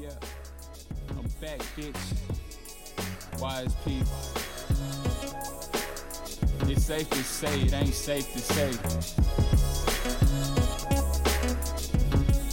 Yeah, 0.00 0.10
I'm 1.10 1.28
back, 1.40 1.60
bitch. 1.76 1.94
Wise 3.40 3.74
people. 3.84 4.12
It's 6.68 6.84
safe 6.84 7.08
to 7.10 7.22
say, 7.22 7.60
it 7.62 7.72
ain't 7.72 7.94
safe 7.94 8.32
to 8.32 8.38
say. 8.40 8.72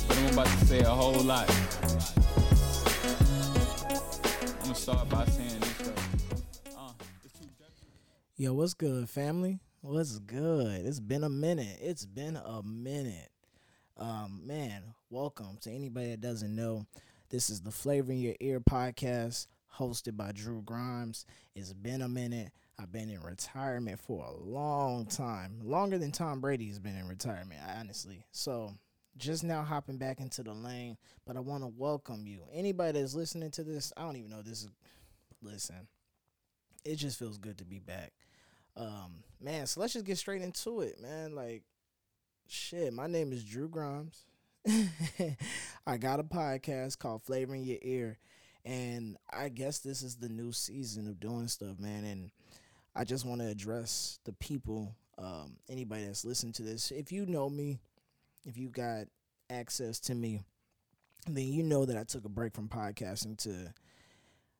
But 0.08 0.18
I'm 0.18 0.34
about 0.34 0.46
to 0.46 0.66
say 0.66 0.80
a 0.82 0.90
whole 0.90 1.20
lot. 1.24 1.50
I'm 4.44 4.62
gonna 4.62 4.76
start 4.76 5.10
by 5.10 5.26
saying 5.26 5.60
this 5.60 5.78
though. 5.80 6.78
Uh, 6.78 6.92
Yo, 8.38 8.54
what's 8.54 8.76
good, 8.76 9.10
family? 9.10 9.60
What's 9.82 10.20
good? 10.20 10.86
It's 10.86 11.00
been 11.00 11.24
a 11.24 11.30
minute. 11.30 11.80
It's 11.82 12.06
been 12.06 12.36
a 12.36 12.62
minute. 12.62 13.30
Um, 13.98 14.42
man, 14.46 14.84
welcome 15.10 15.58
to 15.62 15.72
anybody 15.72 16.12
that 16.12 16.22
doesn't 16.22 16.56
know. 16.56 16.86
This 17.32 17.50
is 17.50 17.62
the 17.62 17.72
Flavor 17.72 18.12
in 18.12 18.20
Your 18.20 18.36
Ear 18.42 18.60
podcast 18.60 19.48
hosted 19.78 20.18
by 20.18 20.34
Drew 20.34 20.62
Grimes. 20.64 21.26
It's 21.56 21.72
been 21.72 22.02
a 22.02 22.10
minute. 22.10 22.52
I've 22.78 22.92
been 22.92 23.10
in 23.10 23.22
retirement 23.22 24.02
for 24.02 24.26
a 24.26 24.34
long 24.34 25.06
time, 25.06 25.62
longer 25.64 25.98
than 25.98 26.12
Tom 26.12 26.42
Brady's 26.42 26.78
been 26.78 26.98
in 26.98 27.08
retirement, 27.08 27.62
honestly. 27.78 28.26
So, 28.34 28.74
just 29.16 29.46
now 29.46 29.64
hopping 29.64 29.96
back 29.96 30.20
into 30.20 30.44
the 30.44 30.52
lane, 30.52 30.98
but 31.26 31.38
I 31.38 31.40
want 31.40 31.64
to 31.64 31.72
welcome 31.74 32.28
you. 32.28 32.42
Anybody 32.52 33.00
that's 33.00 33.16
listening 33.16 33.52
to 33.52 33.64
this, 33.64 33.94
I 33.96 34.02
don't 34.02 34.18
even 34.18 34.32
know 34.32 34.42
this 34.42 34.64
is. 34.64 34.70
Listen, 35.42 35.88
it 36.84 36.98
just 36.98 37.18
feels 37.18 37.38
good 37.38 37.60
to 37.60 37.66
be 37.66 37.80
back. 37.80 38.12
Um, 38.76 39.24
man, 39.40 39.68
so 39.68 39.80
let's 39.80 39.94
just 39.94 40.06
get 40.06 40.18
straight 40.18 40.42
into 40.42 40.82
it, 40.82 41.02
man. 41.02 41.34
Like, 41.34 41.64
shit, 42.50 42.92
my 42.92 43.08
name 43.08 43.32
is 43.32 43.46
Drew 43.46 43.70
Grimes. 43.70 44.26
I 45.88 45.98
got 45.98 46.20
a 46.20 46.24
podcast 46.24 47.00
called 47.00 47.24
Flavor 47.24 47.56
in 47.56 47.64
Your 47.64 47.80
Ear, 47.82 48.18
and 48.64 49.18
I 49.32 49.50
guess 49.50 49.80
this 49.80 50.04
is 50.04 50.16
the 50.16 50.30
new 50.30 50.52
season 50.52 51.08
of 51.08 51.20
doing 51.20 51.48
stuff, 51.48 51.80
man. 51.80 52.06
And 52.06 52.32
I 52.96 53.04
just 53.04 53.26
want 53.26 53.42
to 53.42 53.48
address 53.48 54.20
the 54.26 54.34
people, 54.34 54.96
um, 55.18 55.58
anybody 55.70 56.06
that's 56.06 56.26
listening 56.26 56.54
to 56.54 56.64
this. 56.64 56.92
If 56.92 57.12
you 57.12 57.26
know 57.26 57.50
me, 57.50 57.80
if 58.46 58.58
you 58.58 58.70
got 58.70 59.08
access 59.50 60.00
to 60.02 60.16
me, 60.16 60.42
then 61.28 61.48
you 61.48 61.64
know 61.64 61.86
that 61.86 61.98
I 61.98 62.04
took 62.04 62.26
a 62.26 62.30
break 62.30 62.54
from 62.54 62.70
podcasting 62.70 63.38
to 63.44 63.74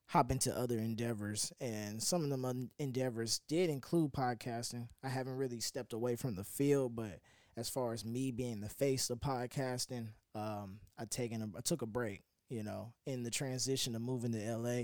hop 0.06 0.30
into 0.30 0.56
other 0.56 0.78
endeavors 0.78 1.52
and 1.60 2.02
some 2.02 2.22
of 2.22 2.28
them 2.28 2.70
endeavors 2.78 3.40
did 3.48 3.70
include 3.70 4.12
podcasting 4.12 4.86
i 5.02 5.08
haven't 5.08 5.38
really 5.38 5.58
stepped 5.58 5.94
away 5.94 6.16
from 6.16 6.34
the 6.34 6.44
field 6.44 6.94
but 6.94 7.18
as 7.56 7.68
far 7.68 7.92
as 7.92 8.04
me 8.04 8.30
being 8.30 8.60
the 8.60 8.68
face 8.68 9.10
of 9.10 9.18
podcasting 9.18 10.08
um, 10.34 10.78
i 10.98 11.04
taken 11.04 11.42
a, 11.42 11.58
i 11.58 11.60
took 11.60 11.82
a 11.82 11.86
break 11.86 12.22
you 12.48 12.62
know 12.62 12.92
in 13.06 13.22
the 13.22 13.30
transition 13.30 13.94
of 13.94 14.02
moving 14.02 14.32
to 14.32 14.56
la 14.56 14.80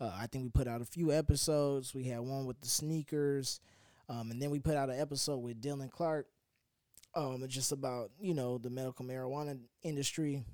uh, 0.00 0.12
i 0.18 0.26
think 0.26 0.44
we 0.44 0.50
put 0.50 0.68
out 0.68 0.80
a 0.80 0.86
few 0.86 1.12
episodes. 1.12 1.94
We 1.94 2.04
had 2.04 2.20
one 2.20 2.46
with 2.46 2.60
the 2.60 2.68
sneakers 2.68 3.60
um, 4.08 4.30
and 4.30 4.40
then 4.40 4.50
we 4.50 4.58
put 4.58 4.76
out 4.76 4.90
an 4.90 5.00
episode 5.00 5.38
with 5.38 5.60
dylan 5.60 5.90
clark 5.90 6.26
um, 7.14 7.44
just 7.48 7.72
about 7.72 8.10
you 8.20 8.34
know 8.34 8.58
the 8.58 8.70
medical 8.70 9.04
marijuana 9.04 9.58
industry. 9.82 10.44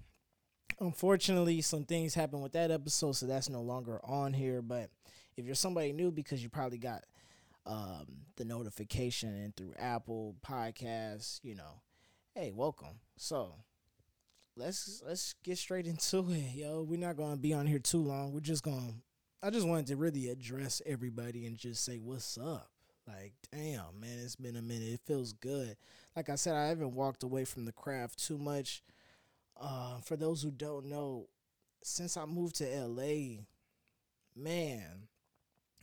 Unfortunately 0.81 1.61
some 1.61 1.85
things 1.85 2.15
happened 2.15 2.43
with 2.43 2.53
that 2.53 2.71
episode 2.71 3.13
so 3.13 3.27
that's 3.27 3.49
no 3.49 3.63
longer 3.63 4.01
on 4.05 4.33
here 4.33 4.61
but 4.61 4.91
if 5.37 5.45
you're 5.47 5.55
somebody 5.55 5.93
new 5.93 6.11
because 6.11 6.43
you 6.43 6.49
probably 6.49 6.79
got 6.79 7.05
um, 7.67 8.07
the 8.37 8.45
notification 8.45 9.35
and 9.35 9.57
through 9.57 9.75
apple 9.79 10.37
podcasts 10.47 11.41
you 11.43 11.55
know. 11.55 11.81
Hey 12.35 12.53
welcome. 12.55 13.01
So 13.17 13.55
let's 14.57 15.03
let's 15.07 15.35
get 15.43 15.59
straight 15.59 15.87
into 15.87 16.19
it 16.31 16.55
yo. 16.55 16.83
We're 16.83 16.99
not 16.99 17.17
gonna 17.17 17.37
be 17.37 17.55
on 17.55 17.67
here 17.67 17.79
too 17.79 18.03
long. 18.03 18.33
We're 18.33 18.41
just 18.41 18.63
gonna 18.63 18.95
i 19.43 19.51
just 19.51 19.67
wanted 19.67 19.87
to 19.89 19.97
really 19.97 20.29
address 20.29 20.81
everybody 20.87 21.47
and 21.47 21.57
just 21.57 21.85
say 21.85 21.99
what's 21.99 22.39
up. 22.39 22.71
Like 23.07 23.35
damn 23.53 24.01
man 24.01 24.19
it's 24.23 24.37
been 24.37 24.57
a 24.57 24.63
minute. 24.63 24.89
It 24.89 25.01
feels 25.07 25.33
good. 25.33 25.77
Like 26.17 26.29
i 26.29 26.35
said 26.35 26.55
i 26.55 26.67
haven't 26.67 26.95
walked 26.95 27.23
away 27.23 27.45
from 27.45 27.65
the 27.65 27.73
craft 27.73 28.25
too 28.27 28.39
much. 28.39 28.83
Uh, 29.61 30.01
for 30.01 30.17
those 30.17 30.43
who 30.43 30.51
don't 30.51 30.87
know, 30.87 31.29
since 31.83 32.17
I 32.17 32.25
moved 32.25 32.57
to 32.57 32.65
LA, 32.65 33.43
man, 34.35 35.09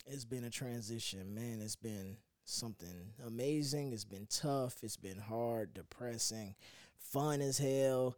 it's 0.07 0.25
been 0.25 0.43
a 0.43 0.49
transition. 0.49 1.33
Man, 1.33 1.61
it's 1.61 1.75
been 1.75 2.17
something 2.45 3.13
amazing. 3.25 3.93
It's 3.93 4.05
been 4.05 4.27
tough. 4.29 4.77
It's 4.83 4.97
been 4.97 5.19
hard, 5.19 5.73
depressing, 5.73 6.55
fun 6.97 7.41
as 7.41 7.57
hell, 7.57 8.17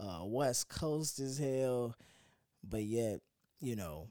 uh, 0.00 0.22
West 0.24 0.68
Coast 0.68 1.18
as 1.20 1.38
hell. 1.38 1.94
But 2.62 2.84
yet, 2.84 3.20
you 3.60 3.76
know, 3.76 4.08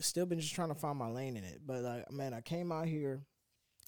still 0.00 0.26
been 0.26 0.40
just 0.40 0.54
trying 0.54 0.68
to 0.68 0.74
find 0.74 0.98
my 0.98 1.08
lane 1.08 1.36
in 1.36 1.44
it. 1.44 1.60
But 1.66 1.82
like, 1.82 2.12
man, 2.12 2.34
I 2.34 2.40
came 2.40 2.72
out 2.72 2.86
here, 2.86 3.22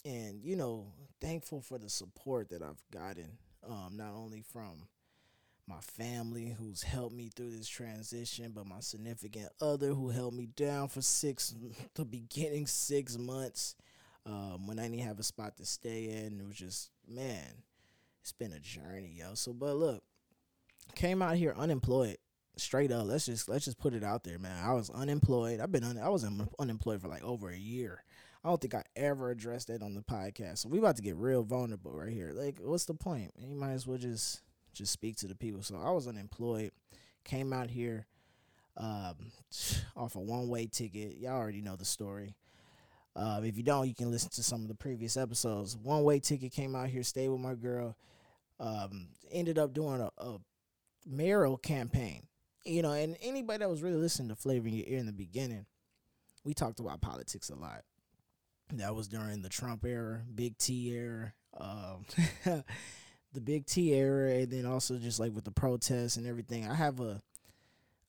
and 0.05 0.43
you 0.43 0.55
know, 0.55 0.87
thankful 1.21 1.61
for 1.61 1.77
the 1.77 1.89
support 1.89 2.49
that 2.49 2.61
I've 2.61 2.81
gotten, 2.91 3.37
um, 3.67 3.91
not 3.95 4.13
only 4.13 4.41
from 4.41 4.87
my 5.69 5.79
family 5.81 6.55
who's 6.57 6.81
helped 6.81 7.13
me 7.13 7.29
through 7.29 7.51
this 7.51 7.67
transition, 7.67 8.51
but 8.55 8.65
my 8.65 8.79
significant 8.79 9.49
other 9.61 9.93
who 9.93 10.09
held 10.09 10.33
me 10.33 10.47
down 10.47 10.87
for 10.87 11.01
six, 11.01 11.53
the 11.93 12.03
beginning 12.03 12.65
six 12.65 13.17
months, 13.17 13.75
um, 14.25 14.65
when 14.65 14.79
I 14.79 14.87
didn't 14.87 15.05
have 15.05 15.19
a 15.19 15.23
spot 15.23 15.57
to 15.57 15.65
stay 15.65 16.05
in. 16.05 16.39
It 16.39 16.47
was 16.47 16.57
just, 16.57 16.89
man, 17.07 17.63
it's 18.21 18.31
been 18.31 18.51
a 18.51 18.59
journey, 18.59 19.13
yo. 19.15 19.35
So, 19.35 19.53
but 19.53 19.75
look, 19.75 20.03
came 20.95 21.21
out 21.21 21.35
here 21.35 21.53
unemployed, 21.55 22.17
straight 22.57 22.91
up. 22.91 23.05
Let's 23.05 23.27
just 23.27 23.47
let's 23.47 23.65
just 23.65 23.79
put 23.79 23.93
it 23.93 24.03
out 24.03 24.23
there, 24.23 24.39
man. 24.39 24.63
I 24.63 24.73
was 24.73 24.89
unemployed. 24.89 25.59
I've 25.59 25.71
been 25.71 25.83
un- 25.83 25.99
I 25.99 26.09
was 26.09 26.23
un- 26.23 26.49
unemployed 26.57 27.01
for 27.01 27.07
like 27.07 27.23
over 27.23 27.49
a 27.49 27.57
year. 27.57 28.03
I 28.43 28.49
don't 28.49 28.59
think 28.59 28.73
I 28.73 28.83
ever 28.95 29.29
addressed 29.29 29.67
that 29.67 29.83
on 29.83 29.93
the 29.93 30.01
podcast. 30.01 30.59
So 30.59 30.69
we 30.69 30.79
about 30.79 30.95
to 30.95 31.01
get 31.01 31.15
real 31.17 31.43
vulnerable 31.43 31.91
right 31.91 32.11
here. 32.11 32.31
Like, 32.33 32.57
what's 32.59 32.85
the 32.85 32.93
point? 32.93 33.33
You 33.37 33.55
might 33.55 33.73
as 33.73 33.85
well 33.85 33.97
just 33.97 34.41
just 34.73 34.91
speak 34.91 35.17
to 35.17 35.27
the 35.27 35.35
people. 35.35 35.61
So 35.61 35.75
I 35.83 35.91
was 35.91 36.07
unemployed, 36.07 36.71
came 37.23 37.53
out 37.53 37.69
here 37.69 38.07
um, 38.77 39.31
off 39.95 40.15
a 40.15 40.19
one 40.19 40.47
way 40.47 40.67
ticket. 40.67 41.17
Y'all 41.17 41.37
already 41.37 41.61
know 41.61 41.75
the 41.75 41.85
story. 41.85 42.35
Uh, 43.15 43.41
if 43.43 43.57
you 43.57 43.63
don't, 43.63 43.87
you 43.87 43.95
can 43.95 44.11
listen 44.11 44.29
to 44.29 44.43
some 44.43 44.61
of 44.61 44.67
the 44.67 44.75
previous 44.75 45.17
episodes. 45.17 45.75
One 45.75 46.03
way 46.03 46.19
ticket 46.19 46.51
came 46.51 46.75
out 46.75 46.87
here, 46.89 47.03
stayed 47.03 47.29
with 47.29 47.41
my 47.41 47.55
girl. 47.55 47.97
Um, 48.59 49.07
ended 49.31 49.57
up 49.57 49.73
doing 49.73 50.01
a, 50.01 50.09
a 50.17 50.37
mayoral 51.05 51.57
campaign. 51.57 52.23
You 52.65 52.81
know, 52.81 52.91
and 52.91 53.17
anybody 53.21 53.59
that 53.59 53.69
was 53.69 53.81
really 53.81 53.97
listening 53.97 54.29
to 54.29 54.35
Flavor 54.35 54.67
in 54.67 54.75
Your 54.75 54.87
Ear 54.87 54.99
in 54.99 55.05
the 55.05 55.13
beginning, 55.13 55.65
we 56.43 56.53
talked 56.53 56.79
about 56.79 57.01
politics 57.01 57.49
a 57.49 57.55
lot. 57.55 57.83
That 58.73 58.95
was 58.95 59.07
during 59.07 59.41
the 59.41 59.49
Trump 59.49 59.83
era, 59.85 60.21
Big 60.33 60.57
T 60.57 60.89
era. 60.89 61.33
Um, 61.57 62.05
the 63.33 63.41
big 63.41 63.65
T 63.65 63.93
era 63.93 64.31
and 64.31 64.51
then 64.51 64.65
also 64.65 64.97
just 64.97 65.19
like 65.19 65.33
with 65.33 65.45
the 65.45 65.51
protests 65.51 66.17
and 66.17 66.27
everything. 66.27 66.67
I 66.67 66.73
have 66.73 66.99
a 66.99 67.21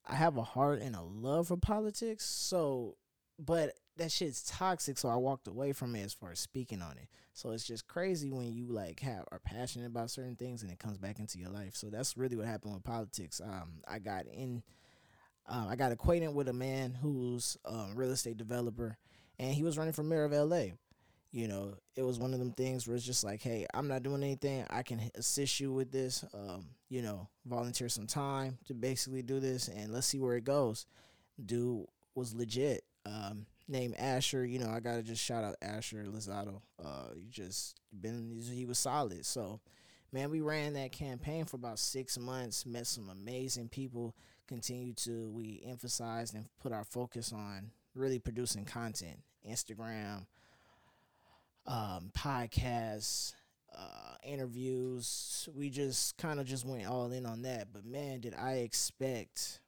I 0.07 0.15
have 0.15 0.37
a 0.37 0.43
heart 0.43 0.81
and 0.81 0.95
a 0.95 1.01
love 1.01 1.47
for 1.49 1.57
politics. 1.57 2.25
So 2.25 2.97
but 3.37 3.73
that 3.97 4.11
shit's 4.11 4.43
toxic, 4.43 4.97
so 4.97 5.09
I 5.09 5.15
walked 5.15 5.47
away 5.47 5.73
from 5.73 5.95
it 5.95 6.03
as 6.03 6.13
far 6.13 6.31
as 6.31 6.39
speaking 6.39 6.81
on 6.81 6.93
it. 6.97 7.07
So 7.33 7.51
it's 7.51 7.65
just 7.65 7.87
crazy 7.87 8.31
when 8.31 8.51
you 8.51 8.67
like 8.67 8.99
have 9.01 9.25
are 9.31 9.39
passionate 9.39 9.87
about 9.87 10.11
certain 10.11 10.35
things 10.35 10.63
and 10.63 10.71
it 10.71 10.79
comes 10.79 10.97
back 10.97 11.19
into 11.19 11.37
your 11.39 11.49
life. 11.49 11.75
So 11.75 11.89
that's 11.89 12.17
really 12.17 12.35
what 12.35 12.45
happened 12.47 12.73
with 12.73 12.83
politics. 12.83 13.41
Um 13.43 13.81
I 13.87 13.99
got 13.99 14.25
in 14.27 14.63
uh, 15.47 15.67
I 15.69 15.75
got 15.75 15.91
acquainted 15.91 16.33
with 16.33 16.47
a 16.47 16.53
man 16.53 16.93
who's 17.01 17.57
a 17.65 17.87
real 17.95 18.11
estate 18.11 18.37
developer 18.37 18.97
and 19.39 19.53
he 19.53 19.63
was 19.63 19.77
running 19.77 19.93
for 19.93 20.03
mayor 20.03 20.23
of 20.23 20.31
LA 20.31 20.67
you 21.31 21.47
know, 21.47 21.75
it 21.95 22.03
was 22.03 22.19
one 22.19 22.33
of 22.33 22.39
them 22.39 22.51
things 22.51 22.85
where 22.85 22.95
it's 22.95 23.05
just 23.05 23.23
like, 23.23 23.41
hey, 23.41 23.65
I'm 23.73 23.87
not 23.87 24.03
doing 24.03 24.21
anything. 24.21 24.65
I 24.69 24.83
can 24.83 25.01
assist 25.15 25.59
you 25.59 25.71
with 25.71 25.91
this. 25.91 26.25
Um, 26.33 26.65
you 26.89 27.01
know, 27.01 27.29
volunteer 27.45 27.87
some 27.87 28.07
time 28.07 28.57
to 28.67 28.73
basically 28.73 29.21
do 29.21 29.39
this, 29.39 29.69
and 29.69 29.93
let's 29.93 30.07
see 30.07 30.19
where 30.19 30.35
it 30.35 30.43
goes. 30.43 30.85
Dude 31.43 31.85
was 32.15 32.33
legit. 32.33 32.83
Um, 33.05 33.45
named 33.67 33.95
Asher. 33.97 34.45
You 34.45 34.59
know, 34.59 34.69
I 34.69 34.81
gotta 34.81 35.01
just 35.01 35.23
shout 35.23 35.45
out 35.45 35.55
Asher 35.61 36.03
Lozado. 36.03 36.61
Uh, 36.83 37.07
you 37.15 37.29
just 37.29 37.79
been 38.01 38.41
he 38.51 38.65
was 38.65 38.77
solid. 38.77 39.25
So, 39.25 39.61
man, 40.11 40.29
we 40.29 40.41
ran 40.41 40.73
that 40.73 40.91
campaign 40.91 41.45
for 41.45 41.55
about 41.55 41.79
six 41.79 42.19
months. 42.19 42.65
Met 42.65 42.87
some 42.87 43.09
amazing 43.09 43.69
people. 43.69 44.15
Continued 44.47 44.97
to 44.97 45.31
we 45.31 45.63
emphasized 45.65 46.35
and 46.35 46.45
put 46.61 46.73
our 46.73 46.83
focus 46.83 47.31
on 47.31 47.71
really 47.95 48.19
producing 48.19 48.65
content, 48.65 49.17
Instagram 49.49 50.25
um, 51.65 52.11
podcasts, 52.17 53.33
uh, 53.77 54.15
interviews. 54.23 55.47
We 55.53 55.69
just 55.69 56.17
kind 56.17 56.39
of 56.39 56.45
just 56.45 56.65
went 56.65 56.87
all 56.87 57.11
in 57.11 57.25
on 57.25 57.43
that. 57.43 57.67
But 57.73 57.85
man, 57.85 58.19
did 58.19 58.35
I 58.35 58.55
expect? 58.57 59.59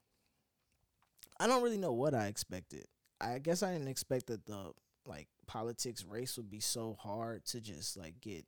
I 1.40 1.48
don't 1.48 1.64
really 1.64 1.78
know 1.78 1.94
what 1.94 2.14
I 2.14 2.28
expected. 2.28 2.86
I 3.20 3.40
guess 3.40 3.64
I 3.64 3.72
didn't 3.72 3.88
expect 3.88 4.28
that 4.28 4.46
the 4.46 4.74
like 5.06 5.28
politics 5.48 6.06
race 6.06 6.38
would 6.38 6.50
be 6.50 6.60
so 6.60 6.96
hard 7.00 7.46
to 7.46 7.60
just 7.60 7.98
like 7.98 8.20
get 8.22 8.46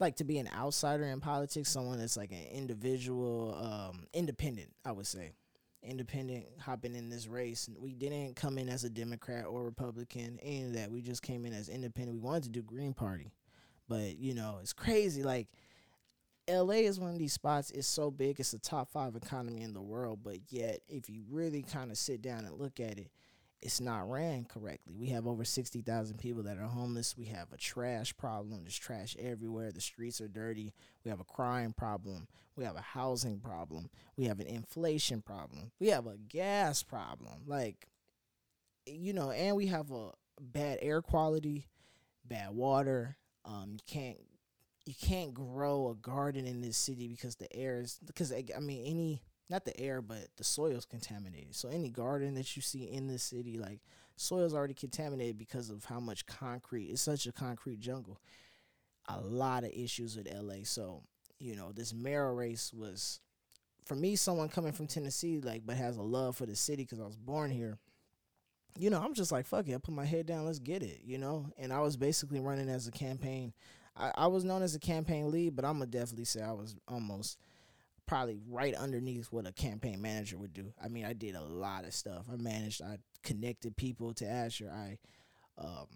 like 0.00 0.16
to 0.16 0.24
be 0.24 0.38
an 0.38 0.48
outsider 0.54 1.04
in 1.04 1.20
politics, 1.20 1.70
someone 1.70 1.98
that's 1.98 2.16
like 2.16 2.32
an 2.32 2.46
individual, 2.52 3.56
um, 3.60 4.06
independent, 4.12 4.72
I 4.84 4.92
would 4.92 5.06
say. 5.06 5.32
Independent 5.82 6.46
hopping 6.60 6.94
in 6.94 7.08
this 7.08 7.26
race. 7.26 7.68
We 7.78 7.92
didn't 7.92 8.36
come 8.36 8.58
in 8.58 8.68
as 8.68 8.84
a 8.84 8.90
Democrat 8.90 9.46
or 9.46 9.64
Republican, 9.64 10.38
any 10.42 10.64
of 10.64 10.74
that. 10.74 10.90
We 10.90 11.02
just 11.02 11.22
came 11.22 11.44
in 11.44 11.52
as 11.52 11.68
independent. 11.68 12.18
We 12.18 12.22
wanted 12.22 12.44
to 12.44 12.48
do 12.50 12.62
Green 12.62 12.94
Party. 12.94 13.32
But, 13.88 14.16
you 14.18 14.34
know, 14.34 14.58
it's 14.60 14.72
crazy. 14.72 15.22
Like, 15.22 15.48
LA 16.48 16.74
is 16.74 16.98
one 16.98 17.10
of 17.10 17.18
these 17.18 17.32
spots. 17.32 17.70
It's 17.70 17.86
so 17.86 18.10
big. 18.10 18.40
It's 18.40 18.52
the 18.52 18.58
top 18.58 18.90
five 18.90 19.16
economy 19.16 19.62
in 19.62 19.74
the 19.74 19.82
world. 19.82 20.20
But 20.22 20.38
yet, 20.48 20.80
if 20.88 21.08
you 21.08 21.22
really 21.30 21.62
kind 21.62 21.90
of 21.90 21.98
sit 21.98 22.22
down 22.22 22.44
and 22.44 22.58
look 22.58 22.80
at 22.80 22.98
it, 22.98 23.10
it's 23.62 23.80
not 23.80 24.10
ran 24.10 24.44
correctly. 24.44 24.94
We 24.98 25.08
have 25.10 25.26
over 25.26 25.44
60,000 25.44 26.18
people 26.18 26.42
that 26.42 26.58
are 26.58 26.66
homeless. 26.66 27.16
We 27.16 27.26
have 27.26 27.52
a 27.52 27.56
trash 27.56 28.16
problem. 28.16 28.62
There's 28.62 28.76
trash 28.76 29.16
everywhere. 29.18 29.70
The 29.70 29.80
streets 29.80 30.20
are 30.20 30.28
dirty. 30.28 30.74
We 31.04 31.10
have 31.10 31.20
a 31.20 31.24
crime 31.24 31.72
problem. 31.72 32.26
We 32.56 32.64
have 32.64 32.76
a 32.76 32.82
housing 32.82 33.38
problem. 33.38 33.88
We 34.16 34.24
have 34.24 34.40
an 34.40 34.48
inflation 34.48 35.22
problem. 35.22 35.70
We 35.78 35.88
have 35.88 36.06
a 36.06 36.16
gas 36.16 36.82
problem. 36.82 37.42
Like, 37.46 37.88
you 38.84 39.12
know, 39.12 39.30
and 39.30 39.56
we 39.56 39.66
have 39.66 39.92
a 39.92 40.10
bad 40.40 40.78
air 40.82 41.00
quality, 41.00 41.68
bad 42.24 42.50
water. 42.50 43.16
Um, 43.44 43.70
you 43.72 43.80
can't 43.86 44.18
you 44.84 44.94
can't 45.00 45.32
grow 45.32 45.90
a 45.90 45.94
garden 45.94 46.46
in 46.46 46.60
this 46.60 46.76
city 46.76 47.06
because 47.06 47.36
the 47.36 47.54
air 47.54 47.80
is 47.80 48.00
because 48.04 48.32
I 48.32 48.58
mean 48.60 48.84
any 48.84 49.22
not 49.52 49.64
the 49.64 49.78
air, 49.78 50.00
but 50.00 50.28
the 50.36 50.44
soil's 50.44 50.86
contaminated. 50.86 51.54
So 51.54 51.68
any 51.68 51.90
garden 51.90 52.34
that 52.34 52.56
you 52.56 52.62
see 52.62 52.84
in 52.84 53.06
the 53.06 53.18
city, 53.18 53.58
like 53.58 53.80
soil's 54.16 54.54
already 54.54 54.74
contaminated 54.74 55.38
because 55.38 55.70
of 55.70 55.84
how 55.84 56.00
much 56.00 56.26
concrete. 56.26 56.86
It's 56.86 57.02
such 57.02 57.26
a 57.26 57.32
concrete 57.32 57.78
jungle. 57.78 58.18
A 59.08 59.20
lot 59.20 59.64
of 59.64 59.70
issues 59.70 60.16
with 60.16 60.32
LA. 60.32 60.64
So 60.64 61.02
you 61.38 61.54
know 61.54 61.70
this 61.72 61.92
mayor 61.92 62.34
race 62.34 62.72
was, 62.72 63.20
for 63.84 63.94
me, 63.94 64.16
someone 64.16 64.48
coming 64.48 64.72
from 64.72 64.86
Tennessee, 64.86 65.40
like 65.40 65.62
but 65.66 65.76
has 65.76 65.98
a 65.98 66.02
love 66.02 66.36
for 66.36 66.46
the 66.46 66.56
city 66.56 66.84
because 66.84 67.00
I 67.00 67.04
was 67.04 67.16
born 67.16 67.50
here. 67.50 67.78
You 68.78 68.88
know, 68.88 69.00
I'm 69.00 69.12
just 69.12 69.32
like 69.32 69.46
fuck 69.46 69.68
it. 69.68 69.74
I 69.74 69.78
put 69.78 69.94
my 69.94 70.06
head 70.06 70.26
down. 70.26 70.46
Let's 70.46 70.60
get 70.60 70.82
it. 70.82 71.00
You 71.04 71.18
know, 71.18 71.46
and 71.58 71.72
I 71.72 71.80
was 71.80 71.96
basically 71.96 72.40
running 72.40 72.70
as 72.70 72.86
a 72.88 72.92
campaign. 72.92 73.52
I, 73.94 74.12
I 74.14 74.26
was 74.28 74.44
known 74.44 74.62
as 74.62 74.74
a 74.74 74.80
campaign 74.80 75.30
lead, 75.30 75.54
but 75.56 75.66
I'm 75.66 75.74
gonna 75.74 75.86
definitely 75.86 76.24
say 76.24 76.40
I 76.40 76.52
was 76.52 76.74
almost 76.88 77.36
probably 78.06 78.38
right 78.48 78.74
underneath 78.74 79.26
what 79.30 79.46
a 79.46 79.52
campaign 79.52 80.00
manager 80.02 80.36
would 80.38 80.52
do. 80.52 80.72
I 80.82 80.88
mean, 80.88 81.04
I 81.04 81.12
did 81.12 81.34
a 81.34 81.42
lot 81.42 81.84
of 81.84 81.94
stuff. 81.94 82.24
I 82.32 82.36
managed, 82.36 82.82
I 82.82 82.98
connected 83.22 83.76
people 83.76 84.12
to 84.14 84.26
Asher. 84.26 84.70
I, 84.70 84.98
um, 85.58 85.86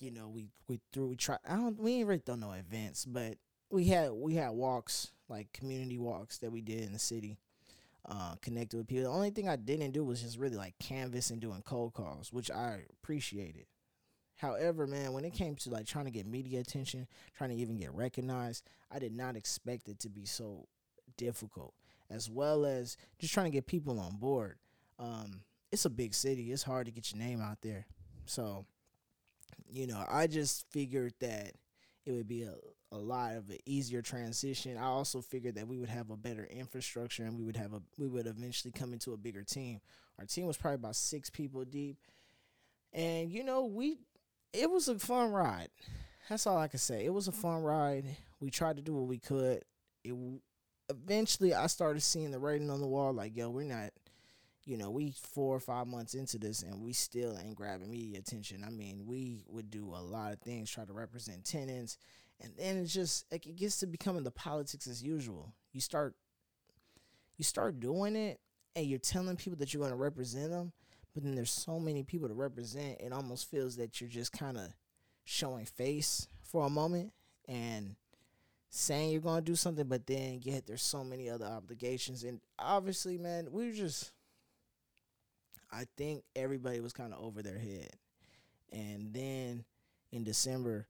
you 0.00 0.10
know, 0.10 0.28
we 0.28 0.48
we 0.68 0.80
threw 0.92 1.08
we 1.08 1.16
try. 1.16 1.36
I 1.48 1.56
don't 1.56 1.78
we 1.78 1.94
ain't 1.94 2.08
really 2.08 2.20
done 2.20 2.40
no 2.40 2.52
events, 2.52 3.04
but 3.04 3.36
we 3.70 3.86
had 3.86 4.12
we 4.12 4.34
had 4.34 4.50
walks 4.50 5.12
like 5.28 5.52
community 5.52 5.98
walks 5.98 6.38
that 6.38 6.50
we 6.52 6.60
did 6.60 6.82
in 6.82 6.92
the 6.92 6.98
city. 6.98 7.38
Uh, 8.06 8.34
connected 8.42 8.76
with 8.76 8.86
people. 8.86 9.04
The 9.04 9.08
only 9.16 9.30
thing 9.30 9.48
I 9.48 9.56
didn't 9.56 9.92
do 9.92 10.04
was 10.04 10.20
just 10.20 10.36
really 10.36 10.58
like 10.58 10.78
canvas 10.78 11.30
and 11.30 11.40
doing 11.40 11.62
cold 11.64 11.94
calls, 11.94 12.34
which 12.34 12.50
I 12.50 12.80
appreciated. 13.00 13.64
However, 14.36 14.86
man, 14.86 15.14
when 15.14 15.24
it 15.24 15.32
came 15.32 15.54
to 15.56 15.70
like 15.70 15.86
trying 15.86 16.04
to 16.04 16.10
get 16.10 16.26
media 16.26 16.60
attention, 16.60 17.06
trying 17.34 17.48
to 17.50 17.56
even 17.56 17.78
get 17.78 17.94
recognized, 17.94 18.64
I 18.90 18.98
did 18.98 19.12
not 19.12 19.36
expect 19.36 19.88
it 19.88 20.00
to 20.00 20.10
be 20.10 20.26
so 20.26 20.66
difficult, 21.16 21.74
as 22.10 22.30
well 22.30 22.64
as 22.64 22.96
just 23.18 23.32
trying 23.34 23.46
to 23.46 23.50
get 23.50 23.66
people 23.66 23.98
on 24.00 24.16
board. 24.16 24.56
Um, 24.98 25.42
it's 25.72 25.84
a 25.84 25.90
big 25.90 26.14
city. 26.14 26.52
It's 26.52 26.62
hard 26.62 26.86
to 26.86 26.92
get 26.92 27.12
your 27.12 27.22
name 27.22 27.40
out 27.40 27.58
there. 27.62 27.86
So, 28.26 28.66
you 29.68 29.86
know, 29.86 30.04
I 30.08 30.26
just 30.26 30.70
figured 30.70 31.14
that 31.20 31.52
it 32.06 32.12
would 32.12 32.28
be 32.28 32.42
a, 32.42 32.54
a 32.92 32.98
lot 32.98 33.34
of 33.34 33.50
an 33.50 33.58
easier 33.66 34.02
transition. 34.02 34.76
I 34.76 34.84
also 34.84 35.20
figured 35.20 35.56
that 35.56 35.66
we 35.66 35.78
would 35.78 35.88
have 35.88 36.10
a 36.10 36.16
better 36.16 36.44
infrastructure 36.44 37.24
and 37.24 37.36
we 37.36 37.44
would 37.44 37.56
have 37.56 37.72
a 37.72 37.82
we 37.98 38.06
would 38.06 38.26
eventually 38.26 38.72
come 38.72 38.92
into 38.92 39.12
a 39.12 39.16
bigger 39.16 39.42
team. 39.42 39.80
Our 40.18 40.26
team 40.26 40.46
was 40.46 40.56
probably 40.56 40.76
about 40.76 40.96
six 40.96 41.28
people 41.30 41.64
deep. 41.64 41.96
And 42.92 43.30
you 43.30 43.42
know, 43.42 43.64
we 43.64 43.98
it 44.52 44.70
was 44.70 44.88
a 44.88 44.98
fun 44.98 45.32
ride. 45.32 45.68
That's 46.28 46.46
all 46.46 46.56
I 46.56 46.68
can 46.68 46.78
say. 46.78 47.04
It 47.04 47.12
was 47.12 47.28
a 47.28 47.32
fun 47.32 47.62
ride. 47.62 48.04
We 48.40 48.50
tried 48.50 48.76
to 48.76 48.82
do 48.82 48.94
what 48.94 49.08
we 49.08 49.18
could. 49.18 49.62
It 50.04 50.14
eventually 50.88 51.54
I 51.54 51.66
started 51.66 52.00
seeing 52.00 52.30
the 52.30 52.38
writing 52.38 52.70
on 52.70 52.80
the 52.80 52.86
wall 52.86 53.12
like, 53.12 53.36
yo, 53.36 53.50
we're 53.50 53.64
not, 53.64 53.90
you 54.64 54.76
know, 54.76 54.90
we 54.90 55.12
four 55.12 55.54
or 55.56 55.60
five 55.60 55.86
months 55.86 56.14
into 56.14 56.38
this 56.38 56.62
and 56.62 56.82
we 56.82 56.92
still 56.92 57.38
ain't 57.38 57.56
grabbing 57.56 57.90
media 57.90 58.18
attention. 58.18 58.64
I 58.66 58.70
mean, 58.70 59.04
we 59.06 59.44
would 59.48 59.70
do 59.70 59.86
a 59.94 60.02
lot 60.02 60.32
of 60.32 60.40
things, 60.40 60.70
try 60.70 60.84
to 60.84 60.92
represent 60.92 61.44
tenants, 61.44 61.98
and 62.40 62.52
then 62.58 62.76
it's 62.78 62.92
just 62.92 63.26
like 63.30 63.46
it 63.46 63.56
gets 63.56 63.78
to 63.78 63.86
becoming 63.86 64.24
the 64.24 64.30
politics 64.30 64.86
as 64.86 65.02
usual. 65.02 65.52
You 65.72 65.80
start 65.80 66.14
you 67.36 67.44
start 67.44 67.80
doing 67.80 68.16
it 68.16 68.40
and 68.76 68.86
you're 68.86 68.98
telling 68.98 69.36
people 69.36 69.58
that 69.58 69.72
you're 69.72 69.80
going 69.80 69.92
to 69.92 69.96
represent 69.96 70.50
them, 70.50 70.72
but 71.14 71.24
then 71.24 71.34
there's 71.34 71.50
so 71.50 71.78
many 71.78 72.02
people 72.02 72.28
to 72.28 72.34
represent, 72.34 73.00
it 73.00 73.12
almost 73.12 73.50
feels 73.50 73.76
that 73.76 74.00
you're 74.00 74.10
just 74.10 74.32
kind 74.32 74.56
of 74.56 74.68
showing 75.24 75.64
face 75.64 76.28
for 76.42 76.66
a 76.66 76.70
moment 76.70 77.12
and 77.48 77.96
saying 78.74 79.12
you're 79.12 79.20
to 79.20 79.40
do 79.40 79.54
something, 79.54 79.86
but 79.86 80.06
then 80.06 80.40
yet 80.42 80.66
there's 80.66 80.82
so 80.82 81.04
many 81.04 81.30
other 81.30 81.46
obligations. 81.46 82.24
And 82.24 82.40
obviously, 82.58 83.18
man, 83.18 83.48
we 83.52 83.72
just, 83.72 84.10
I 85.70 85.84
think 85.96 86.24
everybody 86.34 86.80
was 86.80 86.92
kind 86.92 87.12
of 87.12 87.22
over 87.22 87.42
their 87.42 87.58
head. 87.58 87.90
And 88.72 89.14
then 89.14 89.64
in 90.10 90.24
December, 90.24 90.88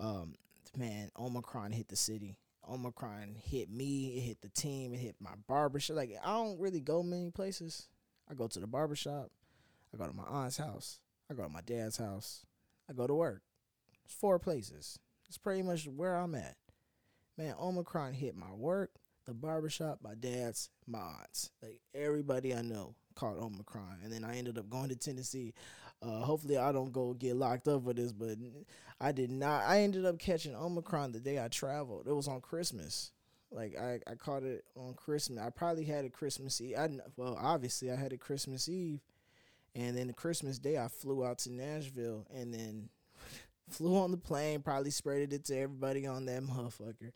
um, 0.00 0.36
man, 0.76 1.10
Omicron 1.18 1.72
hit 1.72 1.88
the 1.88 1.96
city. 1.96 2.38
Omicron 2.66 3.34
hit 3.38 3.70
me, 3.70 4.16
it 4.16 4.20
hit 4.20 4.40
the 4.40 4.48
team, 4.48 4.94
it 4.94 4.98
hit 4.98 5.16
my 5.20 5.34
barbershop. 5.46 5.96
Like, 5.96 6.16
I 6.24 6.32
don't 6.32 6.58
really 6.58 6.80
go 6.80 7.02
many 7.02 7.30
places. 7.30 7.88
I 8.30 8.34
go 8.34 8.46
to 8.46 8.60
the 8.60 8.66
barbershop, 8.66 9.30
I 9.92 9.96
go 9.96 10.06
to 10.06 10.14
my 10.14 10.24
aunt's 10.24 10.58
house, 10.58 11.00
I 11.30 11.34
go 11.34 11.44
to 11.44 11.48
my 11.48 11.62
dad's 11.62 11.96
house, 11.96 12.44
I 12.88 12.92
go 12.92 13.06
to 13.06 13.14
work. 13.14 13.40
It's 14.04 14.12
four 14.12 14.38
places. 14.38 14.98
It's 15.28 15.38
pretty 15.38 15.62
much 15.62 15.86
where 15.86 16.14
I'm 16.14 16.34
at. 16.34 16.56
Man, 17.38 17.54
Omicron 17.60 18.14
hit 18.14 18.36
my 18.36 18.52
work, 18.52 18.90
the 19.24 19.32
barbershop, 19.32 20.00
my 20.02 20.14
dad's, 20.14 20.70
my 20.88 20.98
aunts. 20.98 21.50
Like 21.62 21.80
everybody 21.94 22.52
I 22.52 22.62
know 22.62 22.96
caught 23.14 23.38
Omicron. 23.38 24.00
And 24.02 24.12
then 24.12 24.24
I 24.24 24.36
ended 24.36 24.58
up 24.58 24.68
going 24.68 24.88
to 24.88 24.96
Tennessee. 24.96 25.54
Uh, 26.02 26.20
hopefully 26.20 26.58
I 26.58 26.72
don't 26.72 26.92
go 26.92 27.14
get 27.14 27.36
locked 27.36 27.68
up 27.68 27.84
for 27.84 27.92
this, 27.92 28.12
but 28.12 28.36
I 29.00 29.12
did 29.12 29.30
not. 29.30 29.64
I 29.64 29.80
ended 29.80 30.04
up 30.04 30.18
catching 30.18 30.54
Omicron 30.56 31.12
the 31.12 31.20
day 31.20 31.42
I 31.42 31.46
traveled. 31.48 32.08
It 32.08 32.12
was 32.12 32.28
on 32.28 32.40
Christmas. 32.40 33.12
Like 33.50 33.78
I, 33.78 34.00
I 34.06 34.14
caught 34.14 34.42
it 34.42 34.64
on 34.76 34.94
Christmas. 34.94 35.42
I 35.42 35.50
probably 35.50 35.84
had 35.84 36.04
a 36.04 36.10
Christmas 36.10 36.60
Eve. 36.60 36.76
I, 36.76 36.88
well, 37.16 37.38
obviously 37.40 37.90
I 37.90 37.96
had 37.96 38.12
a 38.12 38.18
Christmas 38.18 38.68
Eve, 38.68 39.00
and 39.74 39.96
then 39.96 40.08
the 40.08 40.12
Christmas 40.12 40.58
day 40.58 40.76
I 40.76 40.88
flew 40.88 41.24
out 41.24 41.38
to 41.40 41.52
Nashville, 41.52 42.26
and 42.34 42.52
then 42.52 42.88
flew 43.70 43.96
on 43.96 44.10
the 44.10 44.16
plane, 44.16 44.60
probably 44.62 44.90
spread 44.90 45.32
it 45.32 45.44
to 45.44 45.56
everybody 45.56 46.06
on 46.06 46.26
that 46.26 46.42
motherfucker, 46.44 47.12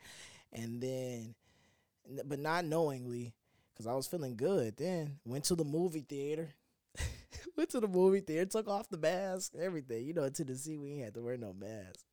and 0.53 0.81
then, 0.81 1.35
but 2.25 2.39
not 2.39 2.65
knowingly, 2.65 3.35
because 3.73 3.87
I 3.87 3.95
was 3.95 4.07
feeling 4.07 4.37
good. 4.37 4.77
Then 4.77 5.19
went 5.25 5.45
to 5.45 5.55
the 5.55 5.65
movie 5.65 6.05
theater. 6.09 6.51
went 7.57 7.71
to 7.71 7.81
the 7.81 7.89
movie 7.89 8.21
theater, 8.21 8.47
took 8.47 8.69
off 8.69 8.89
the 8.89 8.99
mask, 8.99 9.53
everything. 9.59 10.05
You 10.05 10.15
know, 10.15 10.29
the 10.29 10.57
sea, 10.57 10.77
we 10.77 10.93
ain't 10.93 11.05
had 11.05 11.15
to 11.15 11.23
wear 11.23 11.37
no 11.37 11.55
mask. 11.55 12.05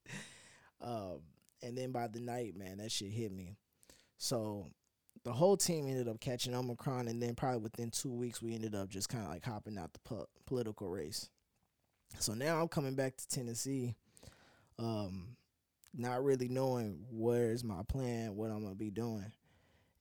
Um, 0.81 1.21
and 1.61 1.77
then 1.77 1.91
by 1.91 2.07
the 2.07 2.21
night, 2.21 2.55
man, 2.55 2.77
that 2.77 2.91
shit 2.91 3.11
hit 3.11 3.31
me. 3.31 3.57
So 4.17 4.67
the 5.23 5.33
whole 5.33 5.57
team 5.57 5.87
ended 5.87 6.07
up 6.07 6.19
catching 6.19 6.55
Omicron, 6.55 7.07
and 7.07 7.21
then 7.21 7.35
probably 7.35 7.59
within 7.59 7.91
two 7.91 8.11
weeks, 8.11 8.41
we 8.41 8.55
ended 8.55 8.75
up 8.75 8.89
just 8.89 9.09
kind 9.09 9.25
of 9.25 9.29
like 9.29 9.45
hopping 9.45 9.77
out 9.77 9.93
the 9.93 9.99
po- 9.99 10.29
political 10.45 10.89
race. 10.89 11.29
So 12.19 12.33
now 12.33 12.61
I'm 12.61 12.67
coming 12.67 12.95
back 12.95 13.17
to 13.17 13.27
Tennessee 13.27 13.95
um, 14.79 15.35
not 15.93 16.23
really 16.23 16.47
knowing 16.47 17.05
where's 17.11 17.63
my 17.63 17.83
plan, 17.87 18.35
what 18.35 18.49
I'm 18.49 18.63
gonna 18.63 18.75
be 18.75 18.91
doing, 18.91 19.31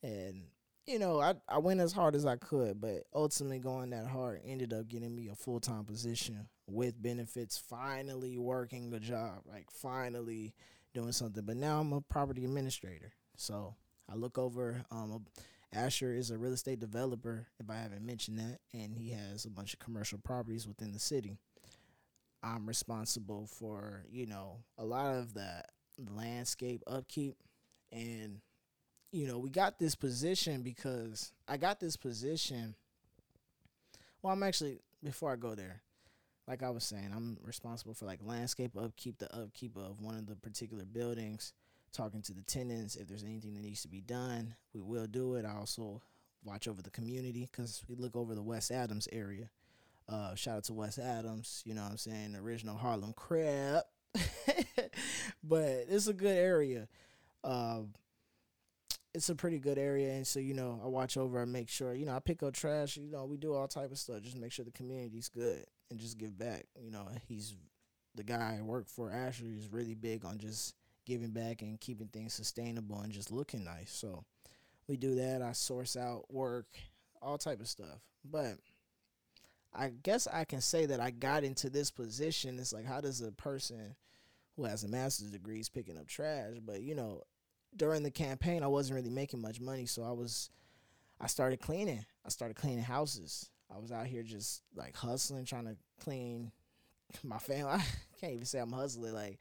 and 0.03 0.45
you 0.87 0.99
know, 0.99 1.21
I 1.21 1.35
I 1.49 1.59
went 1.59 1.81
as 1.81 1.93
hard 1.93 2.15
as 2.15 2.25
I 2.25 2.37
could, 2.37 2.81
but 2.81 3.05
ultimately 3.15 3.59
going 3.59 3.91
that 3.91 4.07
hard 4.07 4.41
ended 4.45 4.73
up 4.73 4.89
getting 4.89 5.15
me 5.15 5.29
a 5.29 5.35
full 5.35 5.61
time 5.61 5.85
position 5.85 6.49
with 6.67 7.01
benefits. 7.01 7.59
Finally 7.59 8.39
working 8.39 8.93
a 8.95 9.01
job, 9.01 9.43
like 9.47 9.71
finally 9.71 10.55
doing 10.95 11.13
something. 11.13 11.45
But 11.45 11.57
now 11.57 11.81
I'm 11.81 11.93
a 11.93 12.01
property 12.01 12.45
administrator, 12.45 13.13
so 13.37 13.75
I 14.11 14.15
look 14.15 14.39
over. 14.39 14.83
Um, 14.91 15.27
Asher 15.73 16.15
is 16.15 16.31
a 16.31 16.39
real 16.39 16.55
estate 16.55 16.81
developer, 16.81 17.47
if 17.61 17.69
I 17.69 17.75
haven't 17.77 18.07
mentioned 18.07 18.39
that, 18.39 18.61
and 18.73 18.95
he 18.95 19.11
has 19.11 19.45
a 19.45 19.51
bunch 19.51 19.75
of 19.75 19.81
commercial 19.81 20.19
properties 20.19 20.67
within 20.67 20.93
the 20.93 20.99
city. 20.99 21.37
I'm 22.42 22.66
responsible 22.66 23.47
for, 23.47 24.04
you 24.11 24.26
know, 24.26 24.59
a 24.76 24.85
lot 24.85 25.14
of 25.16 25.35
the 25.35 25.62
landscape 26.11 26.83
upkeep. 26.87 27.37
And, 27.90 28.40
you 29.12 29.26
know, 29.26 29.38
we 29.38 29.50
got 29.50 29.78
this 29.78 29.95
position 29.95 30.62
because 30.62 31.33
I 31.49 31.57
got 31.57 31.80
this 31.80 31.97
position. 31.97 32.75
Well, 34.23 34.33
I'm 34.33 34.42
actually, 34.42 34.80
before 35.02 35.33
I 35.33 35.37
go 35.37 35.54
there, 35.54 35.83
like 36.47 36.62
I 36.62 36.71
was 36.71 36.85
saying, 36.85 37.11
I'm 37.14 37.38
responsible 37.45 37.95
for 37.95 38.07
like 38.07 38.21
landscape 38.23 38.76
upkeep, 38.76 39.18
the 39.18 39.35
upkeep 39.35 39.76
of 39.76 40.00
one 40.00 40.14
of 40.16 40.26
the 40.26 40.37
particular 40.37 40.85
buildings, 40.85 41.52
talking 41.92 42.23
to 42.23 42.33
the 42.33 42.42
tenants. 42.42 42.97
If 42.97 43.09
there's 43.09 43.25
anything 43.25 43.54
that 43.54 43.62
needs 43.62 43.83
to 43.83 43.88
be 43.88 44.00
done, 44.00 44.54
we 44.73 44.80
will 44.80 45.07
do 45.07 45.35
it. 45.35 45.45
I 45.45 45.57
also 45.57 46.02
watch 46.45 46.68
over 46.68 46.83
the 46.83 46.90
community 46.90 47.49
because 47.50 47.83
we 47.88 47.97
look 47.97 48.16
over 48.16 48.35
the 48.35 48.42
West 48.42 48.71
Adams 48.71 49.09
area. 49.12 49.50
Uh, 50.09 50.35
shout 50.35 50.57
out 50.57 50.65
to 50.65 50.73
West 50.73 50.99
Adams, 50.99 51.62
you 51.67 51.75
know 51.75 51.83
what 51.83 51.91
I'm 51.91 51.97
saying, 51.99 52.35
original 52.37 52.77
Harlem 52.77 53.12
crap. 53.12 53.85
but 55.45 55.85
it's 55.88 56.07
a 56.07 56.15
good 56.15 56.37
area. 56.37 56.88
Um, 57.45 57.93
it's 59.15 59.29
a 59.29 59.35
pretty 59.35 59.59
good 59.59 59.79
area, 59.79 60.12
and 60.12 60.27
so 60.27 60.38
you 60.41 60.55
know, 60.55 60.81
I 60.83 60.87
watch 60.87 61.17
over 61.17 61.43
and 61.43 61.53
make 61.53 61.69
sure, 61.69 61.93
you 61.93 62.07
know, 62.07 62.15
I 62.15 62.21
pick 62.21 62.43
up 62.43 62.55
trash. 62.55 62.97
You 62.97 63.11
know, 63.11 63.27
we 63.27 63.37
do 63.37 63.55
all 63.55 63.69
type 63.69 63.91
of 63.91 63.99
stuff, 63.99 64.23
just 64.23 64.38
make 64.38 64.53
sure 64.53 64.65
the 64.65 64.71
community's 64.71 65.29
good 65.29 65.65
and 65.91 65.99
just 65.99 66.19
give 66.19 66.38
back. 66.38 66.65
You 66.81 66.91
know, 66.91 67.07
he's 67.27 67.55
the 68.15 68.25
guy 68.25 68.57
I 68.59 68.62
work 68.62 68.88
for. 68.88 69.11
Asher 69.11 69.45
is 69.47 69.69
really 69.71 69.95
big 69.95 70.25
on 70.25 70.38
just 70.38 70.75
giving 71.05 71.31
back 71.31 71.62
and 71.62 71.81
keeping 71.81 72.09
things 72.09 72.33
sustainable 72.33 73.00
and 73.00 73.12
just 73.12 73.31
looking 73.31 73.65
nice. 73.65 73.91
So 73.93 74.25
we 74.87 74.97
do 74.97 75.17
that. 75.17 75.43
I 75.43 75.53
source 75.53 75.97
out 75.97 76.33
work, 76.33 76.67
all 77.21 77.37
type 77.37 77.61
of 77.61 77.69
stuff, 77.69 78.00
but. 78.25 78.57
I 79.79 79.93
guess 80.03 80.27
I 80.27 80.45
can 80.45 80.61
say 80.61 80.87
that 80.87 81.01
I 81.01 81.11
got 81.11 81.45
into 81.45 81.71
this 81.71 81.91
position. 81.91 82.59
It's 82.59 82.73
like, 82.73 82.85
how 82.85 83.01
does 83.01 83.21
a 83.21 83.31
person 83.31 83.95
who 84.57 84.65
has 84.65 84.83
a 84.83 84.89
master's 84.89 85.31
degree 85.31 85.61
is 85.61 85.69
picking 85.69 85.97
up 85.97 86.09
trash? 86.09 86.55
But 86.65 86.83
you 86.83 86.97
know, 86.97 87.23
during 87.77 88.03
the 88.03 88.11
campaign, 88.11 88.63
I 88.63 88.67
wasn't 88.67 88.97
really 88.97 89.15
making 89.15 89.41
much 89.41 89.61
money, 89.61 89.87
so 89.87 90.03
I 90.03 90.11
was, 90.11 90.51
I 91.21 91.29
started 91.29 91.61
cleaning. 91.61 92.05
I 92.27 92.29
started 92.31 92.57
cleaning 92.57 92.83
houses. 92.83 93.51
I 93.73 93.79
was 93.79 93.93
out 93.93 94.07
here 94.07 94.23
just 94.23 94.63
like 94.75 94.97
hustling, 94.97 95.45
trying 95.45 95.67
to 95.67 95.77
clean 96.01 96.51
my 97.23 97.39
family. 97.39 97.73
I 97.73 97.85
can't 98.21 98.33
even 98.33 98.47
say 98.47 98.59
I'm 98.59 98.73
hustling. 98.73 99.15
Like, 99.15 99.39